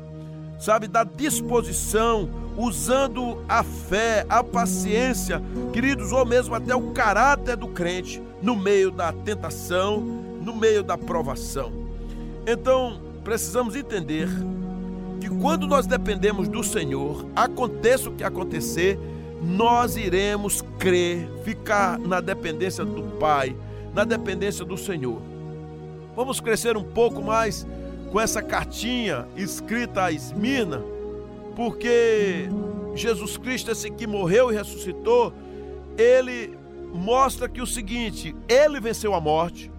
sabe, 0.59 0.87
da 0.87 1.03
disposição, 1.03 2.29
usando 2.57 3.43
a 3.47 3.63
fé, 3.63 4.25
a 4.29 4.43
paciência, 4.43 5.41
queridos, 5.71 6.11
ou 6.11 6.25
mesmo 6.25 6.55
até 6.55 6.75
o 6.75 6.91
caráter 6.91 7.55
do 7.55 7.67
crente 7.67 8.21
no 8.41 8.55
meio 8.55 8.91
da 8.91 9.11
tentação, 9.11 9.99
no 9.99 10.55
meio 10.55 10.83
da 10.83 10.97
provação. 10.97 11.71
Então, 12.45 12.99
precisamos 13.23 13.75
entender 13.75 14.27
que 15.21 15.29
quando 15.29 15.65
nós 15.65 15.87
dependemos 15.87 16.47
do 16.47 16.63
Senhor, 16.63 17.25
aconteça 17.35 18.09
o 18.09 18.13
que 18.13 18.23
acontecer, 18.23 18.99
nós 19.43 19.97
iremos 19.97 20.63
crer, 20.79 21.29
ficar 21.43 21.99
na 21.99 22.21
dependência 22.21 22.85
do 22.85 23.03
Pai, 23.19 23.55
na 23.93 24.05
dependência 24.05 24.63
do 24.63 24.77
Senhor. 24.77 25.21
Vamos 26.15 26.39
crescer 26.39 26.77
um 26.77 26.83
pouco 26.83 27.21
mais 27.21 27.67
com 28.11 28.19
essa 28.21 28.41
cartinha 28.41 29.27
escrita 29.35 30.05
a 30.05 30.11
Esmirna, 30.11 30.81
porque 31.55 32.47
Jesus 32.95 33.37
Cristo, 33.37 33.71
esse 33.71 33.91
que 33.91 34.07
morreu 34.07 34.51
e 34.51 34.55
ressuscitou, 34.55 35.33
ele 35.97 36.57
mostra 36.93 37.49
que 37.49 37.61
o 37.61 37.67
seguinte: 37.67 38.35
ele 38.47 38.79
venceu 38.79 39.13
a 39.13 39.19
morte, 39.19 39.71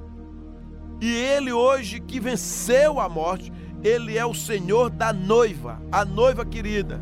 e 1.01 1.13
ele 1.15 1.53
hoje 1.53 2.01
que 2.01 2.21
venceu 2.21 3.01
a 3.01 3.09
morte, 3.09 3.53
ele 3.83 4.19
é 4.19 4.27
o 4.27 4.35
Senhor 4.35 4.91
da 4.91 5.13
noiva, 5.13 5.81
a 5.91 6.05
noiva 6.05 6.45
querida. 6.45 7.01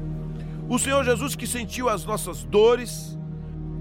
O 0.68 0.78
Senhor 0.78 1.04
Jesus 1.04 1.34
que 1.34 1.46
sentiu 1.46 1.88
as 1.88 2.04
nossas 2.04 2.44
dores, 2.44 3.18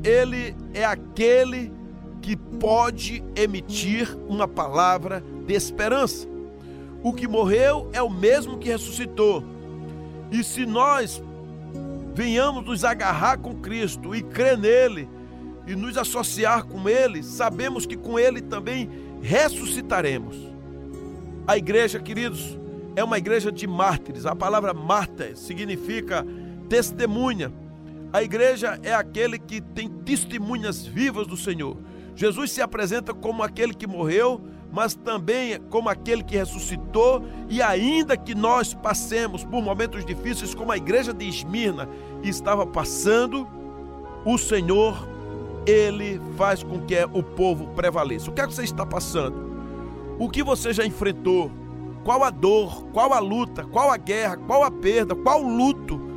ele 0.03 0.55
é 0.73 0.83
aquele 0.83 1.71
que 2.21 2.35
pode 2.35 3.23
emitir 3.35 4.15
uma 4.27 4.47
palavra 4.47 5.23
de 5.45 5.53
esperança. 5.53 6.27
O 7.03 7.13
que 7.13 7.27
morreu 7.27 7.89
é 7.93 8.01
o 8.01 8.09
mesmo 8.09 8.57
que 8.57 8.69
ressuscitou. 8.69 9.43
E 10.31 10.43
se 10.43 10.65
nós 10.65 11.21
venhamos 12.13 12.63
nos 12.65 12.83
agarrar 12.83 13.37
com 13.37 13.55
Cristo 13.55 14.13
e 14.13 14.21
crer 14.21 14.57
nele 14.57 15.09
e 15.65 15.75
nos 15.75 15.97
associar 15.97 16.65
com 16.65 16.87
ele, 16.87 17.23
sabemos 17.23 17.85
que 17.85 17.95
com 17.95 18.19
ele 18.19 18.41
também 18.41 18.89
ressuscitaremos. 19.21 20.35
A 21.47 21.57
igreja, 21.57 21.99
queridos, 21.99 22.57
é 22.95 23.03
uma 23.03 23.17
igreja 23.17 23.51
de 23.51 23.65
mártires. 23.65 24.25
A 24.25 24.35
palavra 24.35 24.73
mártir 24.73 25.35
significa 25.35 26.25
testemunha. 26.71 27.51
A 28.13 28.23
igreja 28.23 28.79
é 28.81 28.93
aquele 28.93 29.37
que 29.37 29.59
tem 29.59 29.89
testemunhas 29.89 30.85
vivas 30.85 31.27
do 31.27 31.35
Senhor. 31.35 31.75
Jesus 32.15 32.51
se 32.51 32.61
apresenta 32.61 33.13
como 33.13 33.43
aquele 33.43 33.73
que 33.73 33.85
morreu, 33.85 34.39
mas 34.71 34.95
também 34.95 35.59
como 35.69 35.89
aquele 35.89 36.23
que 36.23 36.37
ressuscitou, 36.37 37.25
e 37.49 37.61
ainda 37.61 38.15
que 38.15 38.33
nós 38.33 38.73
passemos 38.73 39.43
por 39.43 39.61
momentos 39.61 40.05
difíceis, 40.05 40.55
como 40.55 40.71
a 40.71 40.77
igreja 40.77 41.13
de 41.13 41.27
Esmirna 41.27 41.89
estava 42.23 42.65
passando, 42.65 43.45
o 44.23 44.37
Senhor, 44.37 44.95
ele 45.65 46.21
faz 46.37 46.63
com 46.63 46.79
que 46.79 46.95
o 47.11 47.21
povo 47.21 47.67
prevaleça. 47.75 48.31
O 48.31 48.33
que 48.33 48.39
é 48.39 48.47
que 48.47 48.53
você 48.53 48.63
está 48.63 48.85
passando? 48.85 49.35
O 50.17 50.29
que 50.29 50.41
você 50.41 50.71
já 50.71 50.85
enfrentou? 50.85 51.51
Qual 52.05 52.23
a 52.23 52.29
dor? 52.29 52.85
Qual 52.93 53.11
a 53.11 53.19
luta? 53.19 53.65
Qual 53.65 53.91
a 53.91 53.97
guerra? 53.97 54.37
Qual 54.37 54.63
a 54.63 54.71
perda? 54.71 55.13
Qual 55.13 55.43
o 55.43 55.53
luto? 55.53 56.10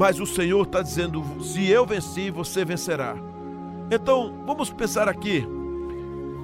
Mas 0.00 0.18
o 0.18 0.24
Senhor 0.24 0.62
está 0.62 0.80
dizendo: 0.80 1.22
se 1.44 1.68
eu 1.68 1.84
venci, 1.84 2.30
você 2.30 2.64
vencerá. 2.64 3.14
Então, 3.90 4.42
vamos 4.46 4.70
pensar 4.70 5.06
aqui. 5.06 5.46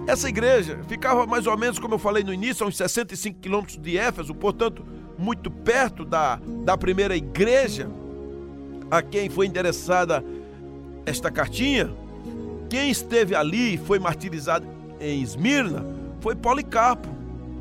Essa 0.06 0.28
igreja 0.28 0.80
ficava 0.86 1.26
mais 1.26 1.46
ou 1.46 1.56
menos, 1.56 1.78
como 1.78 1.94
eu 1.94 1.98
falei 1.98 2.22
no 2.22 2.34
início, 2.34 2.66
a 2.66 2.68
uns 2.68 2.76
65 2.76 3.40
quilômetros 3.40 3.78
de 3.78 3.96
Éfeso, 3.96 4.34
portanto, 4.34 4.84
muito 5.18 5.50
perto 5.50 6.04
da, 6.04 6.38
da 6.66 6.76
primeira 6.76 7.16
igreja 7.16 7.88
a 8.90 9.00
quem 9.00 9.30
foi 9.30 9.46
interessada 9.46 10.22
esta 11.06 11.30
cartinha. 11.30 11.90
Quem 12.68 12.90
esteve 12.90 13.34
ali 13.34 13.76
e 13.76 13.78
foi 13.78 13.98
martirizado 13.98 14.66
em 15.00 15.22
Esmirna 15.22 15.82
foi 16.20 16.34
Policarpo, 16.34 17.08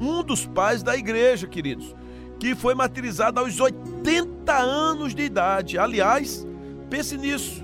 um 0.01 0.21
dos 0.21 0.45
pais 0.45 0.83
da 0.83 0.97
igreja, 0.97 1.47
queridos, 1.47 1.95
que 2.39 2.55
foi 2.55 2.75
martirizado 2.75 3.39
aos 3.39 3.59
80 3.59 4.53
anos 4.53 5.15
de 5.15 5.23
idade. 5.23 5.77
Aliás, 5.77 6.45
pense 6.89 7.17
nisso, 7.17 7.63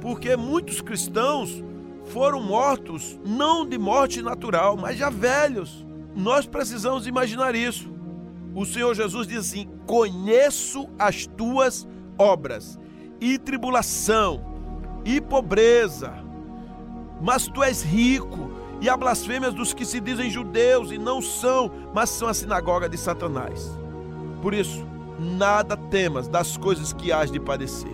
porque 0.00 0.36
muitos 0.36 0.80
cristãos 0.80 1.62
foram 2.06 2.40
mortos 2.40 3.18
não 3.24 3.66
de 3.66 3.78
morte 3.78 4.22
natural, 4.22 4.76
mas 4.76 4.96
já 4.96 5.10
velhos. 5.10 5.84
Nós 6.14 6.46
precisamos 6.46 7.06
imaginar 7.06 7.54
isso. 7.54 7.90
O 8.54 8.64
Senhor 8.64 8.94
Jesus 8.94 9.26
diz 9.26 9.38
assim: 9.38 9.68
Conheço 9.86 10.88
as 10.98 11.26
tuas 11.26 11.86
obras, 12.18 12.78
e 13.20 13.38
tribulação, 13.38 14.42
e 15.04 15.20
pobreza, 15.20 16.14
mas 17.20 17.46
tu 17.48 17.62
és 17.62 17.82
rico, 17.82 18.50
e 18.80 18.88
a 18.88 18.96
blasfêmias 18.96 19.52
dos 19.52 19.74
que 19.74 19.84
se 19.84 20.00
dizem 20.00 20.30
judeus 20.30 20.90
e 20.90 20.98
não 20.98 21.20
são, 21.20 21.70
mas 21.94 22.10
são 22.10 22.28
a 22.28 22.34
sinagoga 22.34 22.88
de 22.88 22.96
Satanás. 22.96 23.78
Por 24.46 24.54
isso, 24.54 24.86
nada 25.18 25.76
temas 25.76 26.28
das 26.28 26.56
coisas 26.56 26.92
que 26.92 27.10
hás 27.10 27.32
de 27.32 27.40
padecer. 27.40 27.90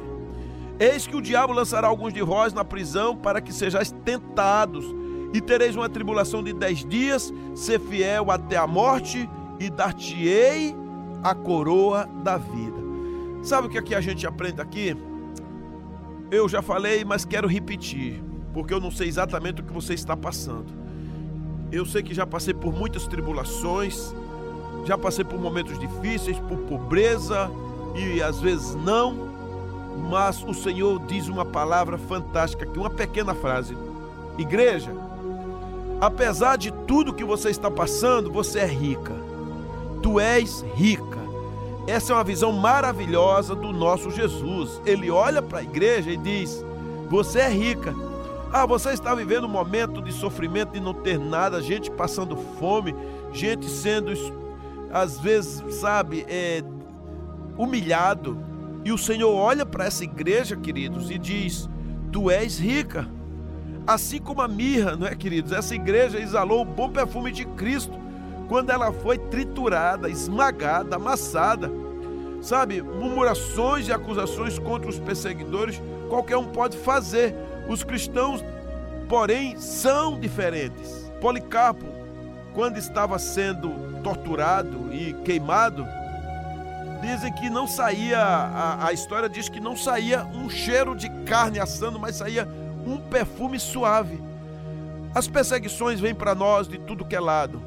Eis 0.79 1.07
que 1.07 1.17
o 1.17 1.23
diabo 1.23 1.51
lançará 1.51 1.89
alguns 1.89 2.13
de 2.13 2.21
vós 2.21 2.53
na 2.53 2.63
prisão 2.63 3.17
para 3.17 3.41
que 3.41 3.51
sejais 3.55 3.91
tentados, 4.05 4.85
e 5.33 5.41
tereis 5.41 5.75
uma 5.75 5.89
tribulação 5.89 6.45
de 6.45 6.53
dez 6.53 6.85
dias, 6.85 7.33
ser 7.55 7.81
fiel 7.81 8.31
até 8.31 8.59
a 8.59 8.67
morte, 8.67 9.27
e 9.59 9.71
dar-te-ei 9.71 10.77
a 11.25 11.35
coroa 11.35 12.07
da 12.23 12.37
vida. 12.37 12.77
Sabe 13.43 13.69
o 13.69 13.71
que 13.71 13.79
aqui 13.79 13.95
a 13.95 14.01
gente 14.03 14.27
aprende 14.27 14.61
aqui? 14.61 14.95
Eu 16.31 16.51
já 16.51 16.61
falei, 16.61 17.03
mas 17.03 17.25
quero 17.25 17.49
repetir, 17.49 18.23
porque 18.53 18.75
eu 18.75 18.79
não 18.79 18.91
sei 18.91 19.09
exatamente 19.09 19.63
o 19.63 19.65
que 19.65 19.73
você 19.73 19.95
está 19.95 20.15
passando. 20.15 20.71
Eu 21.73 21.87
sei 21.87 22.03
que 22.03 22.13
já 22.13 22.27
passei 22.27 22.53
por 22.53 22.75
muitas 22.75 23.07
tribulações, 23.07 24.15
já 24.85 24.99
passei 24.99 25.25
por 25.25 25.39
momentos 25.39 25.79
difíceis, 25.79 26.39
por 26.39 26.59
pobreza 26.59 27.51
e 27.95 28.23
às 28.23 28.41
vezes 28.41 28.75
não, 28.75 29.15
mas 30.11 30.43
o 30.43 30.55
Senhor 30.55 30.99
diz 31.07 31.29
uma 31.29 31.45
palavra 31.45 31.99
fantástica 31.99 32.65
aqui, 32.65 32.79
uma 32.79 32.91
pequena 32.91 33.35
frase. 33.35 33.77
Igreja, 34.39 34.93
apesar 36.01 36.57
de 36.57 36.71
tudo 36.71 37.13
que 37.13 37.25
você 37.25 37.51
está 37.51 37.71
passando, 37.71 38.33
você 38.33 38.61
é 38.61 38.67
rica. 38.67 39.15
Tu 40.03 40.19
és 40.19 40.65
rica. 40.75 41.21
Essa 41.87 42.13
é 42.13 42.17
uma 42.17 42.25
visão 42.25 42.53
maravilhosa 42.53 43.55
do 43.55 43.73
nosso 43.73 44.11
Jesus. 44.11 44.81
Ele 44.87 45.11
olha 45.11 45.43
para 45.43 45.59
a 45.59 45.63
igreja 45.63 46.11
e 46.11 46.17
diz: 46.17 46.65
Você 47.09 47.41
é 47.41 47.49
rica. 47.49 47.95
Ah, 48.53 48.67
você 48.67 48.91
está 48.91 49.15
vivendo 49.15 49.45
um 49.45 49.49
momento 49.49 50.03
de 50.03 50.13
sofrimento, 50.13 50.73
de 50.73 50.81
não 50.81 50.93
ter 50.93 51.19
nada, 51.19 51.63
gente 51.63 51.91
passando 51.91 52.37
fome, 52.59 52.95
gente 53.33 53.67
sendo, 53.67 54.13
às 54.93 55.19
vezes, 55.19 55.63
sabe, 55.77 56.27
é, 56.29 56.63
humilhado. 57.57 58.39
E 58.85 58.93
o 58.93 58.99
Senhor 58.99 59.33
olha 59.33 59.65
para 59.65 59.87
essa 59.87 60.05
igreja, 60.05 60.57
queridos, 60.57 61.11
e 61.11 61.19
diz: 61.19 61.69
Tu 62.13 62.31
és 62.31 62.59
rica. 62.59 63.09
Assim 63.87 64.21
como 64.21 64.43
a 64.43 64.47
mirra, 64.47 64.95
não 64.95 65.07
é, 65.07 65.15
queridos? 65.15 65.51
Essa 65.51 65.75
igreja 65.75 66.19
exalou 66.21 66.63
o 66.63 66.65
bom 66.65 66.91
perfume 66.91 67.33
de 67.33 67.45
Cristo 67.45 67.99
quando 68.49 68.71
ela 68.71 68.93
foi 68.93 69.19
triturada, 69.19 70.09
esmagada, 70.09 70.97
amassada. 70.97 71.71
Sabe, 72.41 72.83
murmurações 72.83 73.87
e 73.89 73.93
acusações 73.93 74.59
contra 74.59 74.91
os 74.91 74.99
perseguidores, 74.99 75.81
qualquer 76.09 76.37
um 76.37 76.47
pode 76.47 76.77
fazer. 76.77 77.35
Os 77.69 77.85
cristãos, 77.85 78.45
porém, 79.09 79.57
são 79.59 80.19
diferentes. 80.19 81.11
Policarpo, 81.21 81.87
quando 82.53 82.79
estava 82.79 83.19
sendo 83.19 83.92
torturado 84.03 84.93
e 84.93 85.13
queimado, 85.25 85.87
dizem 87.01 87.33
que 87.33 87.51
não 87.51 87.67
saía, 87.67 88.19
a, 88.19 88.87
a 88.87 88.93
história 88.93 89.29
diz 89.29 89.49
que 89.49 89.61
não 89.61 89.77
saía 89.77 90.25
um 90.25 90.49
cheiro 90.49 90.95
de 90.95 91.09
carne 91.25 91.59
assando, 91.59 91.99
mas 91.99 92.17
saía 92.17 92.49
um 92.87 92.99
perfume 92.99 93.59
suave. 93.59 94.23
As 95.15 95.29
perseguições 95.29 96.01
vêm 96.01 96.15
para 96.15 96.35
nós 96.35 96.67
de 96.67 96.79
tudo 96.79 97.05
que 97.05 97.17
é 97.17 97.21
lado. 97.21 97.63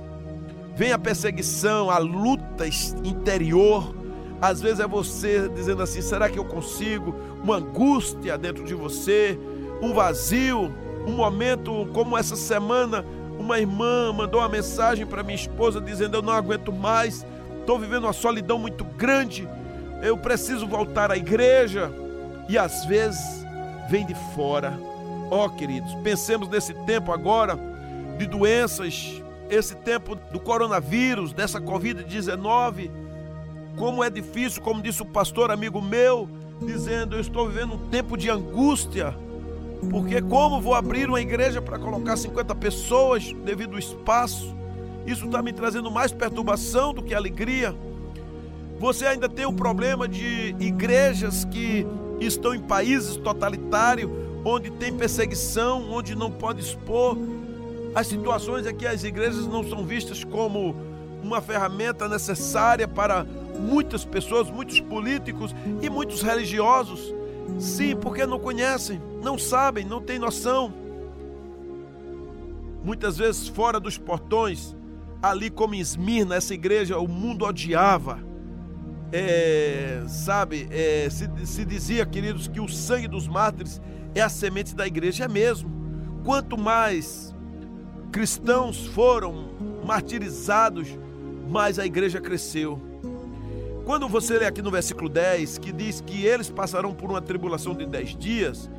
Vem 0.76 0.92
a 0.92 1.00
perseguição, 1.00 1.90
a 1.92 1.98
luta 1.98 2.66
interior. 3.04 3.96
Às 4.42 4.62
vezes 4.62 4.80
é 4.80 4.88
você 4.88 5.48
dizendo 5.50 5.84
assim: 5.84 6.02
será 6.02 6.30
que 6.30 6.40
eu 6.40 6.46
consigo? 6.46 7.16
Uma 7.44 7.58
angústia 7.58 8.38
dentro 8.38 8.64
de 8.66 8.74
você, 8.74 9.40
um 9.82 9.94
vazio. 9.94 10.74
Um 11.08 11.18
momento 11.18 11.88
como 11.94 12.18
essa 12.18 12.36
semana, 12.36 13.06
uma 13.40 13.60
irmã 13.60 14.12
mandou 14.14 14.42
uma 14.42 14.50
mensagem 14.50 15.06
para 15.06 15.24
minha 15.24 15.36
esposa 15.36 15.80
dizendo: 15.82 16.18
Eu 16.18 16.22
não 16.22 16.34
aguento 16.34 16.72
mais, 16.72 17.26
estou 17.60 17.80
vivendo 17.80 18.04
uma 18.04 18.14
solidão 18.14 18.58
muito 18.58 18.84
grande, 18.84 19.48
eu 20.02 20.18
preciso 20.18 20.68
voltar 20.68 21.12
à 21.12 21.18
igreja. 21.18 21.92
E 22.48 22.58
às 22.58 22.86
vezes 22.86 23.46
vem 23.90 24.06
de 24.06 24.16
fora. 24.36 24.78
Ó 25.32 25.46
oh, 25.46 25.50
queridos, 25.50 25.94
pensemos 26.04 26.48
nesse 26.48 26.74
tempo 26.86 27.12
agora 27.12 27.58
de 28.18 28.28
doenças, 28.28 29.22
esse 29.50 29.76
tempo 29.76 30.16
do 30.16 30.40
coronavírus, 30.40 31.34
dessa 31.34 31.60
Covid-19, 31.60 32.92
como 33.76 34.04
é 34.04 34.10
difícil, 34.10 34.62
como 34.62 34.82
disse 34.82 35.02
o 35.02 35.06
pastor 35.06 35.52
amigo 35.52 35.82
meu, 35.82 36.30
dizendo: 36.62 37.16
Eu 37.16 37.22
estou 37.22 37.48
vivendo 37.48 37.74
um 37.74 37.90
tempo 37.90 38.16
de 38.16 38.30
angústia, 38.30 39.16
porque 39.90 40.22
como 40.22 40.62
vou 40.62 40.74
abrir 40.74 41.08
uma 41.08 41.22
igreja 41.22 41.62
para 41.62 41.78
colocar 41.78 42.18
50 42.18 42.54
pessoas 42.56 43.32
devido 43.44 43.74
ao 43.74 43.80
espaço? 43.80 44.56
Isso 45.06 45.26
está 45.26 45.42
me 45.42 45.54
trazendo 45.54 45.92
mais 45.92 46.12
perturbação 46.12 46.94
do 46.94 47.04
que 47.04 47.14
alegria. 47.14 47.76
Você 48.80 49.06
ainda 49.06 49.30
tem 49.30 49.46
o 49.46 49.54
problema 49.54 50.08
de 50.08 50.56
igrejas 50.60 51.46
que 51.46 51.86
estão 52.20 52.54
em 52.54 52.60
países 52.60 53.16
totalitários, 53.16 54.10
onde 54.44 54.70
tem 54.72 54.94
perseguição, 54.94 55.90
onde 55.92 56.16
não 56.16 56.30
pode 56.30 56.62
expor. 56.62 57.18
As 57.94 58.08
situações 58.08 58.66
é 58.66 58.74
que 58.74 58.86
as 58.86 59.04
igrejas 59.04 59.48
não 59.48 59.64
são 59.64 59.86
vistas 59.86 60.24
como 60.24 60.76
uma 61.24 61.42
ferramenta 61.42 62.08
necessária 62.08 62.88
para 62.88 63.26
muitas 63.60 64.04
pessoas, 64.04 64.50
muitos 64.50 64.80
políticos 64.80 65.56
e 65.82 65.90
muitos 65.90 66.22
religiosos. 66.22 67.15
Sim, 67.60 67.96
porque 67.96 68.26
não 68.26 68.40
conhecem, 68.40 69.02
não 69.24 69.38
sabem, 69.38 69.86
não 69.86 70.02
têm 70.02 70.20
noção. 70.20 70.74
Muitas 72.84 73.18
vezes 73.18 73.48
fora 73.48 73.80
dos 73.80 73.98
portões, 73.98 74.76
ali 75.22 75.50
como 75.50 75.74
Esmirna, 75.76 76.36
essa 76.36 76.54
igreja, 76.54 77.00
o 77.00 77.08
mundo 77.08 77.46
odiava. 77.46 78.20
É, 79.12 80.04
sabe, 80.08 80.68
é, 80.72 81.08
se, 81.10 81.30
se 81.46 81.64
dizia, 81.64 82.06
queridos, 82.06 82.48
que 82.48 82.60
o 82.60 82.68
sangue 82.68 83.08
dos 83.08 83.28
mártires 83.28 83.82
é 84.14 84.22
a 84.22 84.30
semente 84.30 84.76
da 84.76 84.86
igreja, 84.86 85.26
é 85.26 85.28
mesmo. 85.28 85.70
Quanto 86.24 86.58
mais 86.58 87.34
cristãos 88.12 88.86
foram 88.88 89.50
martirizados, 89.86 90.88
mais 91.50 91.78
a 91.80 91.86
igreja 91.86 92.20
cresceu. 92.20 92.82
Quando 93.86 94.10
você 94.10 94.40
lê 94.40 94.46
aqui 94.46 94.62
no 94.62 94.72
versículo 94.72 95.08
10, 95.08 95.60
que 95.60 95.72
diz 95.72 96.02
que 96.02 96.26
eles 96.26 96.50
passarão 96.50 96.94
por 96.94 97.12
uma 97.12 97.22
tribulação 97.22 97.76
de 97.76 97.86
10 97.86 98.18
dias, 98.18 98.70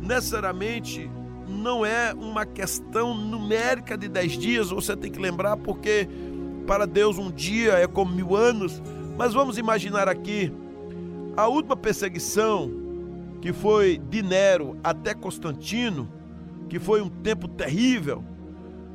necessariamente 0.00 1.10
não 1.46 1.84
é 1.84 2.12
uma 2.14 2.46
questão 2.46 3.14
numérica 3.14 3.96
de 3.96 4.08
dez 4.08 4.32
dias, 4.32 4.70
você 4.70 4.96
tem 4.96 5.10
que 5.10 5.18
lembrar, 5.18 5.56
porque 5.56 6.08
para 6.66 6.86
Deus 6.86 7.18
um 7.18 7.30
dia 7.30 7.74
é 7.74 7.86
como 7.86 8.12
mil 8.12 8.34
anos. 8.34 8.82
Mas 9.16 9.34
vamos 9.34 9.58
imaginar 9.58 10.08
aqui 10.08 10.52
a 11.36 11.46
última 11.46 11.76
perseguição, 11.76 12.70
que 13.40 13.52
foi 13.52 13.98
de 13.98 14.22
Nero 14.22 14.76
até 14.82 15.14
Constantino, 15.14 16.10
que 16.68 16.78
foi 16.78 17.00
um 17.00 17.08
tempo 17.08 17.46
terrível. 17.46 18.24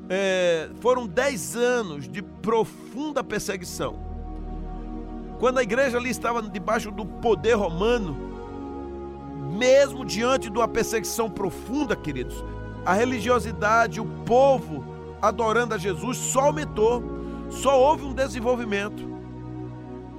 É, 0.09 0.69
foram 0.79 1.05
dez 1.05 1.55
anos 1.55 2.09
de 2.09 2.21
profunda 2.21 3.23
perseguição. 3.23 4.08
Quando 5.39 5.57
a 5.57 5.63
igreja 5.63 5.97
ali 5.97 6.09
estava 6.09 6.41
debaixo 6.41 6.91
do 6.91 7.05
poder 7.05 7.53
romano, 7.53 8.15
mesmo 9.57 10.05
diante 10.05 10.49
de 10.49 10.57
uma 10.57 10.67
perseguição 10.67 11.29
profunda, 11.29 11.95
queridos, 11.95 12.43
a 12.85 12.93
religiosidade, 12.93 14.01
o 14.01 14.05
povo 14.25 14.83
adorando 15.21 15.73
a 15.73 15.77
Jesus 15.77 16.17
só 16.17 16.41
aumentou, 16.41 17.03
só 17.49 17.79
houve 17.79 18.03
um 18.03 18.13
desenvolvimento. 18.13 19.07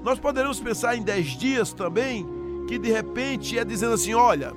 Nós 0.03 0.19
poderíamos 0.19 0.59
pensar 0.59 0.97
em 0.97 1.03
dez 1.03 1.27
dias 1.29 1.73
também, 1.73 2.27
que 2.67 2.79
de 2.79 2.91
repente 2.91 3.59
é 3.59 3.65
dizendo 3.65 3.95
assim: 3.95 4.15
olha, 4.15 4.55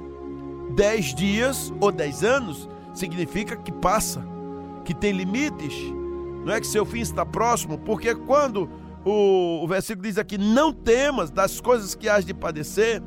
dez 0.76 1.14
dias 1.14 1.74
ou 1.82 1.92
dez 1.92 2.24
anos 2.24 2.70
significa 2.94 3.56
que 3.56 3.72
passa. 3.72 4.26
que 4.86 4.94
tem 4.94 5.14
limites, 5.14 5.74
não 6.44 6.54
é 6.54 6.60
que 6.60 6.68
seu 6.68 6.86
fim 6.86 7.00
está 7.00 7.26
próximo, 7.26 7.78
porque 7.78 8.14
quando 8.14 8.70
o, 9.06 9.64
o 9.64 9.68
versículo 9.68 10.08
diz 10.08 10.18
aqui: 10.18 10.38
Não 10.38 10.72
temas 10.72 11.30
das 11.30 11.60
coisas 11.60 11.94
que 11.96 12.08
hás 12.08 12.26
de 12.26 12.34
padecer, 12.34 13.02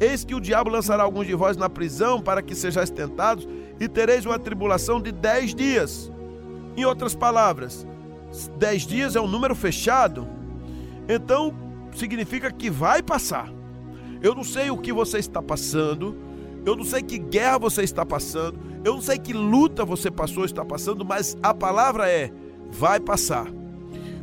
eis 0.00 0.24
que 0.24 0.34
o 0.34 0.40
diabo 0.40 0.70
lançará 0.70 1.02
alguns 1.02 1.26
de 1.26 1.34
vós 1.34 1.56
na 1.56 1.68
prisão 1.68 2.20
para 2.20 2.42
que 2.42 2.54
sejais 2.54 2.90
tentados, 2.90 3.48
e 3.80 3.88
tereis 3.88 4.24
uma 4.24 4.38
tribulação 4.38 5.00
de 5.00 5.10
dez 5.10 5.54
dias. 5.54 6.10
Em 6.76 6.84
outras 6.84 7.14
palavras, 7.14 7.86
dez 8.56 8.82
dias 8.86 9.16
é 9.16 9.20
um 9.20 9.28
número 9.28 9.54
fechado, 9.54 10.26
então 11.08 11.54
significa 11.94 12.50
que 12.50 12.70
vai 12.70 13.02
passar. 13.02 13.52
Eu 14.22 14.34
não 14.34 14.44
sei 14.44 14.70
o 14.70 14.78
que 14.78 14.92
você 14.92 15.18
está 15.18 15.42
passando, 15.42 16.16
eu 16.64 16.76
não 16.76 16.84
sei 16.84 17.02
que 17.02 17.18
guerra 17.18 17.58
você 17.58 17.82
está 17.82 18.06
passando, 18.06 18.58
eu 18.84 18.94
não 18.94 19.02
sei 19.02 19.18
que 19.18 19.32
luta 19.32 19.84
você 19.84 20.10
passou, 20.10 20.44
está 20.44 20.64
passando, 20.64 21.04
mas 21.04 21.36
a 21.42 21.52
palavra 21.52 22.08
é: 22.08 22.30
vai 22.70 23.00
passar. 23.00 23.46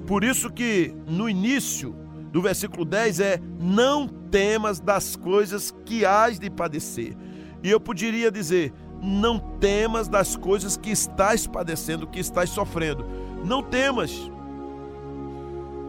Por 0.09 0.23
isso 0.23 0.49
que 0.49 0.91
no 1.05 1.29
início 1.29 1.95
do 2.31 2.41
versículo 2.41 2.83
10 2.83 3.19
é: 3.19 3.39
Não 3.59 4.07
temas 4.07 4.79
das 4.79 5.15
coisas 5.15 5.71
que 5.85 6.03
hás 6.03 6.39
de 6.39 6.49
padecer. 6.49 7.15
E 7.61 7.69
eu 7.69 7.79
poderia 7.79 8.31
dizer: 8.31 8.73
Não 9.03 9.37
temas 9.37 10.07
das 10.07 10.35
coisas 10.35 10.75
que 10.75 10.89
estás 10.89 11.45
padecendo, 11.45 12.07
que 12.07 12.19
estás 12.19 12.49
sofrendo. 12.49 13.05
Não 13.45 13.61
temas, 13.61 14.31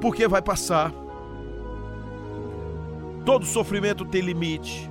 porque 0.02 0.28
vai 0.28 0.42
passar. 0.42 0.92
Todo 3.24 3.46
sofrimento 3.46 4.04
tem 4.04 4.20
limite. 4.20 4.87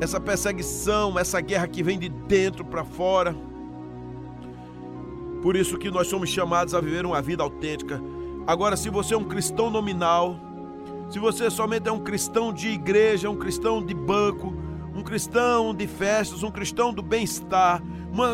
Essa 0.00 0.18
perseguição, 0.18 1.16
essa 1.16 1.40
guerra 1.40 1.68
que 1.68 1.84
vem 1.84 2.00
de 2.00 2.08
dentro 2.08 2.64
para 2.64 2.84
fora 2.84 3.32
por 5.42 5.56
isso 5.56 5.78
que 5.78 5.90
nós 5.90 6.06
somos 6.06 6.28
chamados 6.28 6.74
a 6.74 6.80
viver 6.80 7.06
uma 7.06 7.20
vida 7.22 7.42
autêntica. 7.42 8.00
Agora, 8.46 8.76
se 8.76 8.90
você 8.90 9.14
é 9.14 9.16
um 9.16 9.24
cristão 9.24 9.70
nominal, 9.70 10.36
se 11.10 11.18
você 11.18 11.50
somente 11.50 11.88
é 11.88 11.92
um 11.92 12.00
cristão 12.00 12.52
de 12.52 12.68
igreja, 12.68 13.30
um 13.30 13.36
cristão 13.36 13.84
de 13.84 13.94
banco, 13.94 14.54
um 14.94 15.02
cristão 15.02 15.74
de 15.74 15.86
festas, 15.86 16.42
um 16.42 16.50
cristão 16.50 16.92
do 16.92 17.02
bem-estar, 17.02 17.82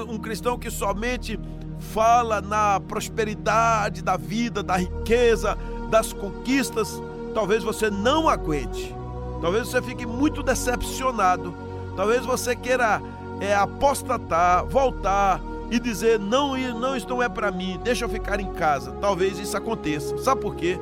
um 0.08 0.18
cristão 0.18 0.58
que 0.58 0.70
somente 0.70 1.38
fala 1.78 2.40
na 2.40 2.80
prosperidade 2.80 4.02
da 4.02 4.16
vida, 4.16 4.62
da 4.62 4.76
riqueza, 4.76 5.56
das 5.90 6.12
conquistas, 6.12 7.00
talvez 7.34 7.62
você 7.62 7.90
não 7.90 8.28
aguente. 8.28 8.94
Talvez 9.40 9.68
você 9.68 9.80
fique 9.82 10.06
muito 10.06 10.42
decepcionado. 10.42 11.54
Talvez 11.94 12.24
você 12.24 12.56
queira 12.56 13.00
é, 13.40 13.54
apostatar, 13.54 14.66
voltar 14.66 15.40
e 15.70 15.80
dizer 15.80 16.18
não, 16.18 16.56
não 16.56 16.96
isto 16.96 17.08
não 17.08 17.22
é 17.22 17.28
para 17.28 17.50
mim, 17.50 17.78
deixa 17.82 18.04
eu 18.04 18.08
ficar 18.08 18.40
em 18.40 18.52
casa. 18.52 18.92
Talvez 19.00 19.38
isso 19.38 19.56
aconteça. 19.56 20.16
Sabe 20.18 20.40
por 20.40 20.54
quê? 20.54 20.78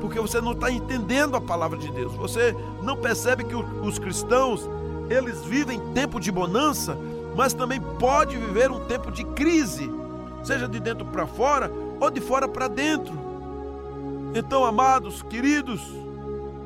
Porque 0.00 0.20
você 0.20 0.40
não 0.40 0.52
está 0.52 0.70
entendendo 0.70 1.36
a 1.36 1.40
palavra 1.40 1.78
de 1.78 1.90
Deus. 1.90 2.14
Você 2.14 2.56
não 2.82 2.96
percebe 2.96 3.44
que 3.44 3.54
os 3.54 3.98
cristãos 3.98 4.68
eles 5.10 5.44
vivem 5.44 5.80
tempo 5.92 6.20
de 6.20 6.30
bonança, 6.30 6.96
mas 7.34 7.52
também 7.52 7.80
pode 7.98 8.36
viver 8.36 8.70
um 8.70 8.84
tempo 8.86 9.10
de 9.10 9.24
crise, 9.24 9.90
seja 10.42 10.68
de 10.68 10.78
dentro 10.78 11.06
para 11.06 11.26
fora 11.26 11.70
ou 12.00 12.10
de 12.10 12.20
fora 12.20 12.46
para 12.46 12.68
dentro. 12.68 13.14
Então, 14.34 14.64
amados, 14.64 15.22
queridos, 15.22 15.80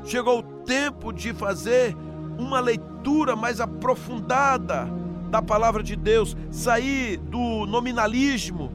chegou 0.05 0.40
o 0.40 0.42
tempo 0.42 1.12
de 1.12 1.33
fazer 1.33 1.96
uma 2.38 2.59
leitura 2.59 3.37
mais 3.37 3.61
aprofundada 3.61 4.88
da 5.33 5.40
palavra 5.40 5.83
de 5.83 5.97
Deus, 5.97 6.37
sair 6.51 7.16
do 7.16 7.64
nominalismo. 7.64 8.71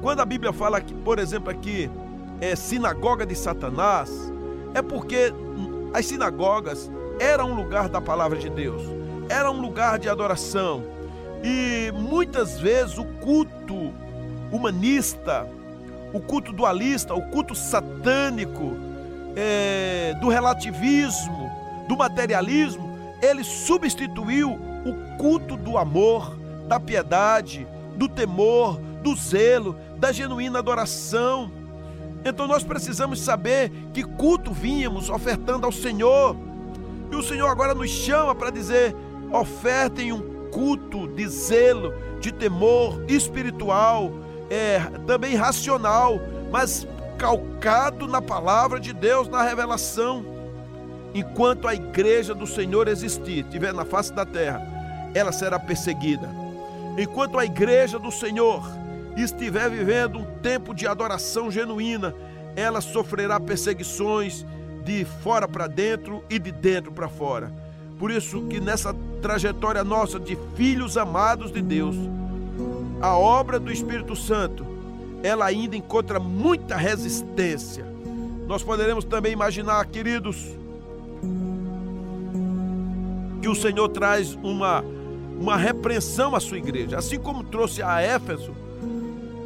Quando 0.00 0.20
a 0.20 0.24
Bíblia 0.24 0.54
fala 0.54 0.80
que, 0.80 0.94
por 0.94 1.18
exemplo, 1.18 1.50
aqui 1.50 1.90
é 2.40 2.56
sinagoga 2.56 3.26
de 3.26 3.36
Satanás, 3.36 4.10
é 4.72 4.80
porque 4.80 5.34
as 5.92 6.06
sinagogas 6.06 6.90
eram 7.20 7.50
um 7.50 7.54
lugar 7.54 7.90
da 7.90 8.00
palavra 8.00 8.38
de 8.38 8.48
Deus, 8.48 8.80
era 9.28 9.50
um 9.50 9.60
lugar 9.60 9.98
de 9.98 10.08
adoração. 10.08 10.82
E 11.42 11.92
muitas 11.92 12.58
vezes 12.58 12.96
o 12.96 13.04
culto 13.04 13.92
humanista, 14.50 15.46
o 16.14 16.20
culto 16.20 16.54
dualista, 16.54 17.12
o 17.12 17.20
culto 17.28 17.54
satânico, 17.54 18.78
é, 19.36 20.14
do 20.22 20.30
relativismo, 20.30 21.50
do 21.86 21.98
materialismo, 21.98 22.98
ele 23.20 23.44
substituiu 23.44 24.58
o 24.84 25.16
culto 25.16 25.56
do 25.56 25.78
amor, 25.78 26.36
da 26.68 26.78
piedade, 26.78 27.66
do 27.96 28.08
temor, 28.08 28.78
do 29.02 29.14
zelo, 29.14 29.76
da 29.98 30.12
genuína 30.12 30.58
adoração. 30.58 31.50
Então 32.24 32.46
nós 32.46 32.64
precisamos 32.64 33.20
saber 33.20 33.70
que 33.92 34.02
culto 34.02 34.52
vínhamos 34.52 35.10
ofertando 35.10 35.66
ao 35.66 35.72
Senhor. 35.72 36.36
E 37.10 37.16
o 37.16 37.22
Senhor 37.22 37.48
agora 37.48 37.74
nos 37.74 37.90
chama 37.90 38.34
para 38.34 38.50
dizer: 38.50 38.96
ofertem 39.30 40.12
um 40.12 40.48
culto 40.50 41.06
de 41.08 41.28
zelo, 41.28 41.92
de 42.20 42.32
temor 42.32 43.04
espiritual, 43.08 44.10
é, 44.48 44.80
também 45.06 45.34
racional, 45.34 46.18
mas 46.50 46.86
calcado 47.18 48.06
na 48.06 48.22
palavra 48.22 48.80
de 48.80 48.92
Deus, 48.92 49.28
na 49.28 49.42
revelação. 49.42 50.24
Enquanto 51.14 51.68
a 51.68 51.74
igreja 51.74 52.34
do 52.34 52.46
Senhor 52.46 52.88
existir, 52.88 53.44
estiver 53.44 53.72
na 53.72 53.84
face 53.84 54.12
da 54.12 54.24
terra, 54.24 54.73
ela 55.14 55.32
será 55.32 55.58
perseguida. 55.58 56.28
Enquanto 56.98 57.38
a 57.38 57.44
igreja 57.44 57.98
do 57.98 58.10
Senhor 58.10 58.62
estiver 59.16 59.70
vivendo 59.70 60.18
um 60.18 60.24
tempo 60.40 60.74
de 60.74 60.86
adoração 60.86 61.50
genuína, 61.50 62.14
ela 62.56 62.80
sofrerá 62.80 63.38
perseguições 63.40 64.44
de 64.84 65.04
fora 65.04 65.48
para 65.48 65.66
dentro 65.66 66.22
e 66.28 66.38
de 66.38 66.52
dentro 66.52 66.92
para 66.92 67.08
fora. 67.08 67.52
Por 67.98 68.10
isso 68.10 68.42
que 68.42 68.60
nessa 68.60 68.94
trajetória 69.22 69.82
nossa 69.82 70.18
de 70.20 70.36
filhos 70.56 70.96
amados 70.96 71.50
de 71.50 71.62
Deus, 71.62 71.96
a 73.00 73.16
obra 73.16 73.58
do 73.58 73.72
Espírito 73.72 74.14
Santo, 74.14 74.66
ela 75.22 75.46
ainda 75.46 75.76
encontra 75.76 76.20
muita 76.20 76.76
resistência. 76.76 77.84
Nós 78.46 78.62
poderemos 78.62 79.04
também 79.04 79.32
imaginar, 79.32 79.84
queridos, 79.86 80.36
que 83.40 83.48
o 83.48 83.54
Senhor 83.54 83.88
traz 83.88 84.34
uma 84.42 84.84
uma 85.38 85.56
repreensão 85.56 86.34
à 86.34 86.40
sua 86.40 86.58
igreja, 86.58 86.98
assim 86.98 87.18
como 87.18 87.44
trouxe 87.44 87.82
a 87.82 88.00
Éfeso, 88.00 88.54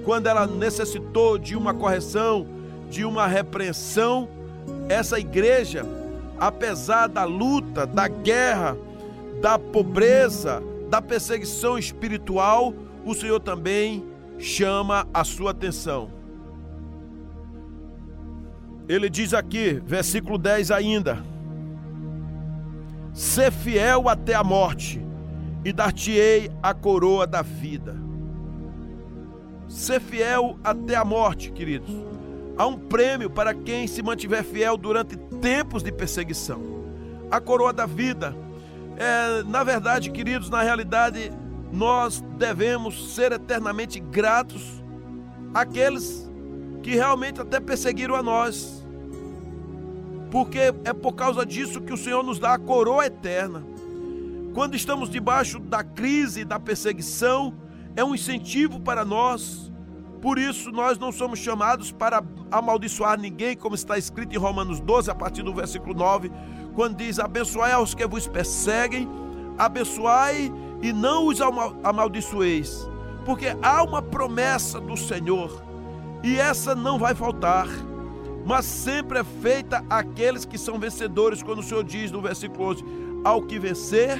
quando 0.05 0.27
ela 0.27 0.47
necessitou 0.47 1.39
de 1.39 1.57
uma 1.57 1.75
correção, 1.75 2.47
de 2.91 3.05
uma 3.05 3.27
repreensão, 3.27 4.29
essa 4.89 5.19
igreja, 5.19 5.85
apesar 6.39 7.09
da 7.09 7.25
luta, 7.25 7.87
da 7.87 8.09
guerra, 8.09 8.77
da 9.41 9.59
pobreza, 9.59 10.63
da 10.89 11.03
perseguição 11.03 11.79
espiritual, 11.79 12.73
o 13.05 13.15
Senhor 13.15 13.41
também 13.41 14.05
chama 14.39 15.07
a 15.13 15.25
sua 15.25 15.51
atenção. 15.51 16.11
Ele 18.89 19.11
diz 19.11 19.35
aqui, 19.35 19.83
versículo 19.85 20.39
10 20.39 20.71
ainda: 20.71 21.23
Ser 23.13 23.53
fiel 23.53 24.09
até 24.09 24.35
a 24.35 24.43
morte, 24.43 25.03
e 25.65 25.73
dar-te-ei 25.73 26.51
a 26.63 26.73
coroa 26.73 27.27
da 27.27 27.43
vida. 27.43 27.97
Ser 29.69 30.01
fiel 30.01 30.59
até 30.65 30.95
a 30.95 31.05
morte, 31.05 31.53
queridos. 31.53 31.91
Há 32.57 32.67
um 32.67 32.77
prêmio 32.77 33.31
para 33.31 33.55
quem 33.55 33.87
se 33.87 34.03
mantiver 34.03 34.43
fiel 34.43 34.77
durante 34.77 35.17
tempos 35.17 35.83
de 35.83 35.93
perseguição. 35.93 36.61
A 37.31 37.41
coroa 37.41 37.73
da 37.73 37.87
vida. 37.87 38.35
É, 38.97 39.43
na 39.45 39.63
verdade, 39.63 40.11
queridos, 40.11 40.51
na 40.51 40.63
realidade, 40.63 41.31
nós 41.73 42.23
devemos 42.37 43.15
ser 43.15 43.33
eternamente 43.33 44.01
gratos 44.01 44.83
àqueles 45.55 46.29
que 46.83 46.95
realmente 46.95 47.41
até 47.41 47.61
perseguiram 47.61 48.15
a 48.15 48.23
nós. 48.23 48.85
Porque 50.31 50.75
é 50.85 50.93
por 50.93 51.15
causa 51.15 51.45
disso 51.45 51.81
que 51.81 51.93
o 51.93 51.97
Senhor 51.97 52.23
nos 52.23 52.39
dá 52.39 52.55
a 52.55 52.59
coroa 52.59 53.07
eterna. 53.07 53.63
Quando 54.59 54.75
estamos 54.75 55.09
debaixo 55.09 55.61
da 55.61 55.85
crise, 55.85 56.45
da 56.45 56.59
perseguição, 56.59 57.55
é 57.95 58.03
um 58.03 58.13
incentivo 58.13 58.81
para 58.81 59.05
nós. 59.05 59.71
Por 60.21 60.37
isso, 60.37 60.73
nós 60.73 60.99
não 60.99 61.13
somos 61.13 61.39
chamados 61.39 61.93
para 61.93 62.25
amaldiçoar 62.51 63.21
ninguém, 63.21 63.57
como 63.57 63.77
está 63.77 63.97
escrito 63.97 64.35
em 64.35 64.37
Romanos 64.37 64.81
12, 64.81 65.13
a 65.13 65.15
partir 65.15 65.45
do 65.45 65.55
versículo 65.55 65.95
9, 65.95 66.33
quando 66.75 66.97
diz: 66.97 67.21
Abençoai 67.21 67.71
aos 67.71 67.95
que 67.95 68.05
vos 68.05 68.27
perseguem, 68.27 69.09
abençoai 69.57 70.53
e 70.83 70.93
não 70.93 71.29
os 71.29 71.39
amaldiçoeis, 71.85 72.85
porque 73.25 73.57
há 73.63 73.85
uma 73.85 74.03
promessa 74.03 74.81
do 74.81 74.97
Senhor 74.97 75.63
e 76.25 76.37
essa 76.37 76.75
não 76.75 76.99
vai 76.99 77.15
faltar, 77.15 77.69
mas 78.45 78.65
sempre 78.65 79.21
é 79.21 79.25
feita 79.41 79.85
àqueles 79.89 80.45
que 80.45 80.59
são 80.59 80.81
vencedores, 80.81 81.45
quando 81.45 81.61
o 81.61 81.63
Senhor 81.63 81.85
diz 81.85 82.11
no 82.11 82.21
versículo 82.21 82.71
11: 82.71 82.85
Ao 83.25 83.41
que 83.41 83.57
vencer, 83.57 84.19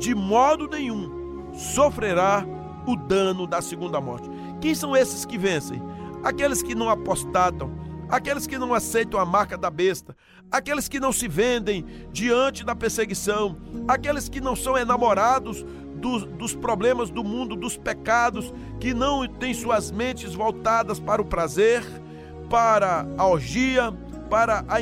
de 0.00 0.14
modo 0.14 0.66
nenhum 0.66 1.52
sofrerá 1.52 2.44
o 2.86 2.96
dano 2.96 3.46
da 3.46 3.60
segunda 3.60 4.00
morte. 4.00 4.28
Quem 4.60 4.74
são 4.74 4.96
esses 4.96 5.26
que 5.26 5.36
vencem? 5.36 5.80
Aqueles 6.24 6.62
que 6.62 6.74
não 6.74 6.88
apostatam, 6.88 7.70
aqueles 8.08 8.46
que 8.46 8.56
não 8.56 8.72
aceitam 8.72 9.20
a 9.20 9.26
marca 9.26 9.58
da 9.58 9.68
besta, 9.68 10.16
aqueles 10.50 10.88
que 10.88 10.98
não 10.98 11.12
se 11.12 11.28
vendem 11.28 11.84
diante 12.10 12.64
da 12.64 12.74
perseguição, 12.74 13.58
aqueles 13.86 14.26
que 14.26 14.40
não 14.40 14.56
são 14.56 14.76
enamorados 14.76 15.64
dos, 15.96 16.24
dos, 16.24 16.54
problemas 16.54 17.10
do 17.10 17.22
mundo, 17.22 17.54
dos 17.54 17.76
pecados, 17.76 18.54
que 18.80 18.94
não 18.94 19.28
têm 19.28 19.52
suas 19.52 19.90
mentes 19.90 20.34
voltadas 20.34 20.98
para 20.98 21.20
o 21.20 21.26
prazer, 21.26 21.84
para 22.48 23.06
a 23.18 23.26
orgia, 23.26 23.92
para 24.30 24.64
a, 24.66 24.78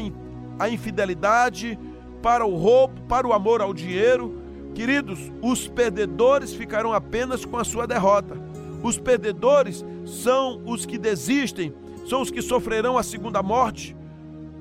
a 0.65 0.69
infidelidade, 0.69 1.77
para 2.23 2.47
o 2.47 2.57
roubo, 2.57 3.01
para 3.03 3.27
o 3.27 3.33
amor 3.33 3.61
ao 3.61 3.75
dinheiro. 3.75 4.48
Queridos, 4.75 5.33
os 5.43 5.67
perdedores 5.67 6.55
ficarão 6.55 6.93
apenas 6.93 7.45
com 7.45 7.57
a 7.57 7.65
sua 7.65 7.87
derrota. 7.87 8.37
Os 8.83 8.99
perdedores 8.99 9.85
são 10.05 10.63
os 10.65 10.87
que 10.87 10.97
desistem, 10.97 11.75
são 12.07 12.23
os 12.23 12.31
que 12.31 12.41
sofrerão 12.41 12.97
a 12.97 13.03
segunda 13.03 13.43
morte, 13.43 13.97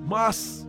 mas 0.06 0.68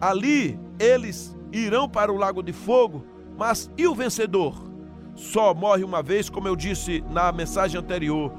ali 0.00 0.58
eles 0.78 1.36
irão 1.52 1.88
para 1.88 2.12
o 2.12 2.16
lago 2.16 2.42
de 2.42 2.52
fogo. 2.52 3.04
Mas 3.36 3.70
e 3.76 3.86
o 3.86 3.94
vencedor? 3.94 4.72
só 5.14 5.54
morre 5.54 5.84
uma 5.84 6.02
vez, 6.02 6.28
como 6.28 6.48
eu 6.48 6.56
disse 6.56 7.02
na 7.10 7.30
mensagem 7.32 7.78
anterior. 7.78 8.32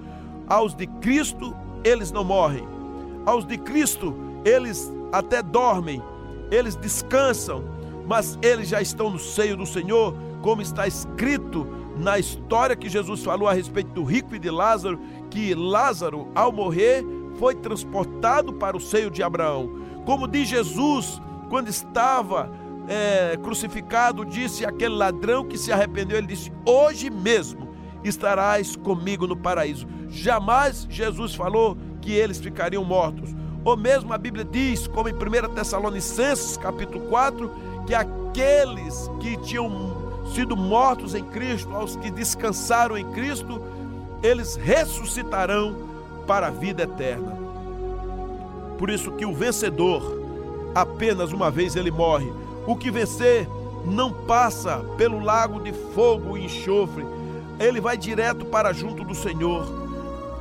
Aos 0.48 0.76
de 0.76 0.88
Cristo, 0.88 1.56
eles 1.84 2.12
não 2.12 2.24
morrem. 2.24 2.68
Aos 3.26 3.46
de 3.46 3.58
Cristo, 3.58 4.16
eles 4.44 4.92
até 5.12 5.42
dormem, 5.42 6.02
eles 6.52 6.76
descansam, 6.76 7.64
mas 8.08 8.38
eles 8.42 8.70
já 8.70 8.82
estão 8.82 9.10
no 9.10 9.20
seio 9.20 9.56
do 9.56 9.66
Senhor, 9.66 10.16
como 10.42 10.62
está 10.62 10.88
escrito 10.88 11.68
na 11.98 12.18
história 12.18 12.76
que 12.76 12.89
Jesus 12.89 13.24
falou 13.24 13.48
a 13.48 13.54
respeito 13.54 13.92
do 13.92 14.04
rico 14.04 14.36
e 14.36 14.39
de 14.39 14.50
Lázaro, 14.50 15.00
que 15.30 15.54
Lázaro, 15.54 16.28
ao 16.34 16.52
morrer, 16.52 17.06
foi 17.38 17.56
transportado 17.56 18.54
para 18.54 18.76
o 18.76 18.80
seio 18.80 19.10
de 19.10 19.24
Abraão. 19.24 19.70
Como 20.06 20.28
diz 20.28 20.48
Jesus, 20.48 21.22
quando 21.50 21.70
estava 21.70 22.52
é, 22.88 23.38
crucificado, 23.38 24.26
disse 24.26 24.66
aquele 24.66 24.96
ladrão 24.96 25.46
que 25.46 25.58
se 25.58 25.72
arrependeu, 25.72 26.18
ele 26.18 26.28
disse: 26.28 26.52
Hoje 26.66 27.10
mesmo 27.10 27.70
estarás 28.04 28.76
comigo 28.76 29.26
no 29.26 29.38
paraíso. 29.38 29.88
Jamais 30.10 30.86
Jesus 30.89 31.34
falou 31.34 31.78
que 32.02 32.12
eles 32.12 32.39
ficariam 32.39 32.84
mortos. 32.84 33.34
Ou 33.63 33.78
mesmo 33.78 34.12
a 34.13 34.18
Bíblia 34.18 34.44
diz, 34.44 34.88
como 34.88 35.08
em 35.08 35.13
1 35.13 35.54
Tessalonicenses 35.56 36.58
capítulo 36.58 37.08
4, 37.08 37.50
que 37.86 37.93
aqueles 37.93 39.10
que 39.19 39.38
tinham 39.38 39.93
sido 40.34 40.56
mortos 40.56 41.13
em 41.13 41.24
Cristo, 41.24 41.74
aos 41.76 41.96
que 41.96 42.10
descansaram 42.10 42.98
em 42.98 43.12
Cristo, 43.12 43.62
eles 44.22 44.56
ressuscitarão 44.56 45.76
para 46.26 46.48
a 46.48 46.52
vida 46.52 46.84
eterna. 46.84 47.38
Por 48.78 48.89
isso 48.89 49.12
que 49.12 49.26
o 49.26 49.34
vencedor, 49.34 50.02
apenas 50.74 51.32
uma 51.32 51.52
vez 51.52 51.76
ele 51.76 51.91
morre, 51.91 52.32
o 52.65 52.76
que 52.76 52.89
vencer 52.89 53.48
não 53.86 54.12
passa 54.12 54.78
pelo 54.98 55.19
lago 55.19 55.60
de 55.60 55.74
fogo 55.93 56.38
e 56.38 56.46
enxofre, 56.46 57.06
ele 57.60 57.82
vai 57.82 57.98
direto 57.98 58.46
para 58.46 58.74
junto 58.74 59.04
do 59.04 59.13
Senhor. 59.13 59.67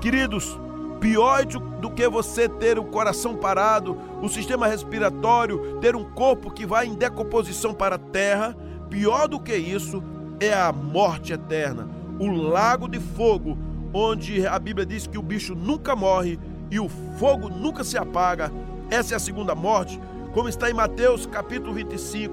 Queridos, 0.01 0.59
pior 1.03 1.45
do 1.45 1.91
que 1.91 2.09
você 2.09 2.49
ter 2.49 2.79
o 2.79 2.85
coração 2.85 3.37
parado, 3.37 3.99
o 4.23 4.29
sistema 4.29 4.69
respiratório, 4.69 5.79
ter 5.81 5.97
um 5.97 6.05
corpo 6.05 6.49
que 6.49 6.65
vai 6.65 6.87
em 6.87 6.95
decomposição 6.95 7.75
para 7.75 7.97
a 7.97 7.99
terra, 7.99 8.57
pior 8.89 9.27
do 9.27 9.41
que 9.41 9.55
isso 9.55 10.01
é 10.39 10.55
a 10.55 10.73
morte 10.73 11.33
eterna, 11.33 11.89
o 12.21 12.29
lago 12.29 12.87
de 12.87 13.01
fogo, 13.01 13.59
onde 13.93 14.47
a 14.47 14.57
Bíblia 14.61 14.87
diz 14.87 15.05
que 15.09 15.19
o 15.19 15.23
bicho 15.23 15.57
nunca 15.57 15.97
morre 15.97 16.39
e 16.71 16.79
o 16.79 16.89
fogo 17.19 17.49
nunca 17.49 17.83
se 17.83 17.99
apaga. 17.99 18.53
Essa 18.89 19.15
é 19.15 19.17
a 19.17 19.21
segunda 19.21 19.57
morte, 19.57 20.01
como 20.33 20.49
está 20.49 20.71
em 20.71 20.75
Mateus 20.75 21.27
capítulo 21.27 21.75
25. 21.75 22.33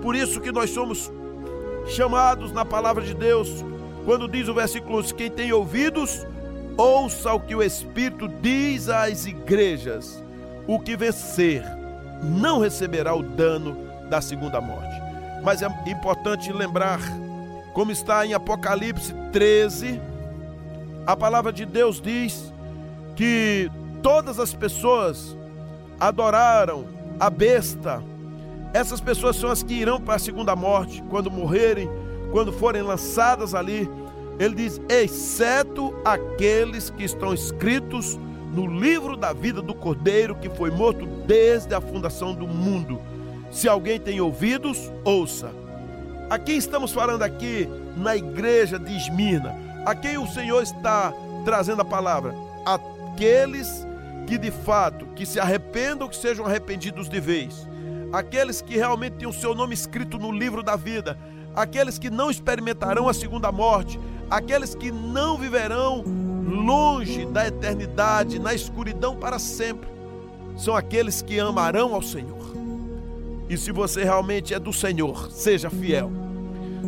Por 0.00 0.14
isso 0.14 0.40
que 0.40 0.52
nós 0.52 0.70
somos 0.70 1.10
chamados 1.88 2.52
na 2.52 2.64
palavra 2.64 3.02
de 3.02 3.14
Deus, 3.14 3.64
quando 4.04 4.28
diz 4.28 4.46
o 4.46 4.54
versículo 4.54 4.98
11: 4.98 5.12
Quem 5.12 5.28
tem 5.28 5.52
ouvidos, 5.52 6.24
ouça 6.76 7.32
o 7.32 7.40
que 7.40 7.54
o 7.54 7.62
Espírito 7.62 8.28
diz 8.28 8.88
às 8.88 9.26
igrejas. 9.26 10.22
O 10.66 10.78
que 10.80 10.96
vencer 10.96 11.62
não 12.22 12.58
receberá 12.60 13.14
o 13.14 13.22
dano 13.22 13.76
da 14.08 14.20
segunda 14.20 14.60
morte. 14.60 15.00
Mas 15.42 15.62
é 15.62 15.68
importante 15.86 16.52
lembrar, 16.52 16.98
como 17.72 17.92
está 17.92 18.26
em 18.26 18.34
Apocalipse 18.34 19.14
13, 19.32 20.00
a 21.06 21.16
palavra 21.16 21.52
de 21.52 21.64
Deus 21.64 22.00
diz 22.00 22.52
que 23.14 23.70
todas 24.02 24.40
as 24.40 24.52
pessoas 24.52 25.36
adoraram 26.00 26.84
a 27.18 27.30
besta. 27.30 28.02
Essas 28.72 29.00
pessoas 29.00 29.36
são 29.36 29.50
as 29.50 29.62
que 29.62 29.74
irão 29.74 30.00
para 30.00 30.16
a 30.16 30.18
segunda 30.18 30.54
morte, 30.56 31.02
quando 31.08 31.30
morrerem, 31.30 31.88
quando 32.32 32.52
forem 32.52 32.82
lançadas 32.82 33.54
ali. 33.54 33.88
Ele 34.38 34.54
diz: 34.54 34.80
exceto 34.88 35.94
aqueles 36.04 36.90
que 36.90 37.04
estão 37.04 37.32
escritos 37.32 38.18
no 38.52 38.66
livro 38.66 39.16
da 39.16 39.32
vida 39.32 39.60
do 39.60 39.74
Cordeiro 39.74 40.34
que 40.34 40.48
foi 40.48 40.70
morto 40.70 41.06
desde 41.26 41.74
a 41.74 41.80
fundação 41.80 42.34
do 42.34 42.46
mundo. 42.46 43.00
Se 43.50 43.68
alguém 43.68 43.98
tem 43.98 44.20
ouvidos, 44.20 44.90
ouça. 45.04 45.50
A 46.28 46.38
quem 46.38 46.56
estamos 46.56 46.92
falando 46.92 47.22
aqui 47.22 47.68
na 47.96 48.16
igreja 48.16 48.78
de 48.78 48.96
Esmirna? 48.96 49.54
A 49.84 49.94
quem 49.94 50.18
o 50.18 50.26
Senhor 50.26 50.62
está 50.62 51.12
trazendo 51.44 51.82
a 51.82 51.84
palavra? 51.84 52.34
Aqueles 52.64 53.86
que 54.26 54.36
de 54.36 54.50
fato 54.50 55.06
que 55.14 55.24
se 55.24 55.38
arrependam, 55.38 56.08
que 56.08 56.16
sejam 56.16 56.44
arrependidos 56.44 57.08
de 57.08 57.20
vez. 57.20 57.66
Aqueles 58.12 58.60
que 58.60 58.76
realmente 58.76 59.14
têm 59.14 59.28
o 59.28 59.32
seu 59.32 59.54
nome 59.54 59.74
escrito 59.74 60.18
no 60.18 60.32
livro 60.32 60.62
da 60.62 60.74
vida, 60.74 61.16
aqueles 61.56 61.98
que 61.98 62.10
não 62.10 62.30
experimentarão 62.30 63.08
a 63.08 63.14
segunda 63.14 63.50
morte, 63.50 63.98
aqueles 64.30 64.74
que 64.74 64.92
não 64.92 65.38
viverão 65.38 66.04
longe 66.46 67.24
da 67.24 67.48
eternidade, 67.48 68.38
na 68.38 68.54
escuridão 68.54 69.16
para 69.16 69.38
sempre, 69.38 69.88
são 70.56 70.76
aqueles 70.76 71.22
que 71.22 71.40
amarão 71.40 71.94
ao 71.94 72.02
Senhor. 72.02 72.36
E 73.48 73.56
se 73.56 73.72
você 73.72 74.04
realmente 74.04 74.52
é 74.52 74.58
do 74.58 74.72
Senhor, 74.72 75.30
seja 75.30 75.70
fiel. 75.70 76.10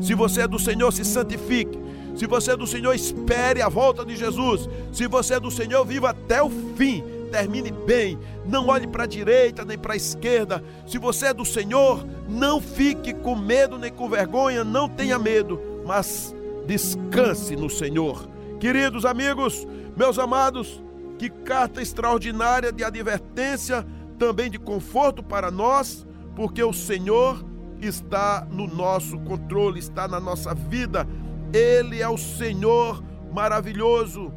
Se 0.03 0.15
você 0.15 0.43
é 0.43 0.49
do 0.49 0.59
Senhor, 0.59 0.93
se 0.93 1.05
santifique. 1.05 1.79
Se 2.15 2.27
você 2.27 2.53
é 2.53 2.57
do 2.57 2.67
Senhor, 2.67 2.95
espere 2.95 3.63
a 3.63 3.69
volta 3.69 4.05
de 4.05 4.17
Jesus. 4.17 4.69
Se 4.93 5.07
você 5.07 5.35
é 5.35 5.41
do 5.41 5.51
Senhor, 5.51 5.85
viva 5.85 6.11
até 6.11 6.43
o 6.43 6.51
fim 6.77 7.03
termine 7.29 7.71
bem. 7.71 8.19
Não 8.45 8.69
olhe 8.69 8.87
para 8.87 9.05
a 9.05 9.07
direita 9.07 9.65
nem 9.65 9.79
para 9.79 9.95
a 9.95 9.97
esquerda. 9.97 10.63
Se 10.87 10.99
você 10.99 11.27
é 11.27 11.35
do 11.35 11.45
Senhor, 11.45 12.05
não 12.29 12.61
fique 12.61 13.13
com 13.13 13.37
medo 13.37 13.79
nem 13.79 13.93
com 13.93 14.09
vergonha, 14.09 14.65
não 14.65 14.89
tenha 14.89 15.19
medo, 15.19 15.61
mas 15.87 16.35
descanse 16.67 17.55
no 17.57 17.71
Senhor. 17.71 18.29
Queridos 18.59 19.05
amigos, 19.05 19.67
meus 19.97 20.19
amados, 20.19 20.83
que 21.19 21.29
carta 21.29 21.81
extraordinária 21.81 22.73
de 22.73 22.85
advertência, 22.85 23.87
também 24.19 24.51
de 24.51 24.59
conforto 24.59 25.23
para 25.23 25.51
nós, 25.51 26.07
porque 26.35 26.63
o 26.63 26.73
Senhor 26.73 27.45
está 27.81 28.47
no 28.51 28.67
nosso 28.67 29.19
controle, 29.21 29.79
está 29.79 30.09
na 30.09 30.21
nossa 30.21 30.55
vida. 30.55 31.07
Ele 31.53 32.03
é 32.03 32.09
o 32.09 32.19
Senhor 32.19 33.03
maravilhoso. 33.33 34.33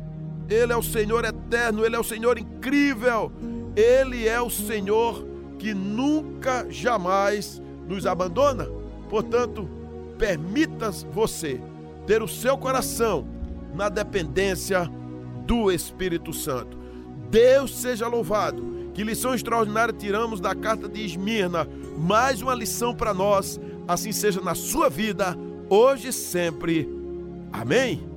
Ele 0.51 0.73
é 0.73 0.75
o 0.77 0.83
Senhor 0.83 1.23
eterno, 1.23 1.85
Ele 1.85 1.95
é 1.95 1.99
o 1.99 2.03
Senhor 2.03 2.37
incrível, 2.37 3.31
Ele 3.73 4.27
é 4.27 4.41
o 4.41 4.49
Senhor 4.49 5.25
que 5.57 5.73
nunca, 5.73 6.65
jamais 6.69 7.61
nos 7.87 8.05
abandona. 8.05 8.67
Portanto, 9.09 9.69
permita 10.17 10.91
você 10.91 11.61
ter 12.05 12.21
o 12.21 12.27
seu 12.27 12.57
coração 12.57 13.25
na 13.73 13.87
dependência 13.87 14.91
do 15.45 15.71
Espírito 15.71 16.33
Santo. 16.33 16.77
Deus 17.29 17.73
seja 17.73 18.07
louvado. 18.07 18.91
Que 18.93 19.05
lição 19.05 19.33
extraordinária 19.33 19.93
tiramos 19.93 20.41
da 20.41 20.53
carta 20.53 20.89
de 20.89 21.05
Esmirna. 21.05 21.65
Mais 21.97 22.41
uma 22.41 22.53
lição 22.53 22.93
para 22.93 23.13
nós. 23.13 23.57
Assim 23.87 24.11
seja 24.11 24.41
na 24.41 24.53
sua 24.53 24.89
vida, 24.89 25.37
hoje 25.69 26.09
e 26.09 26.13
sempre. 26.13 26.89
Amém. 27.53 28.10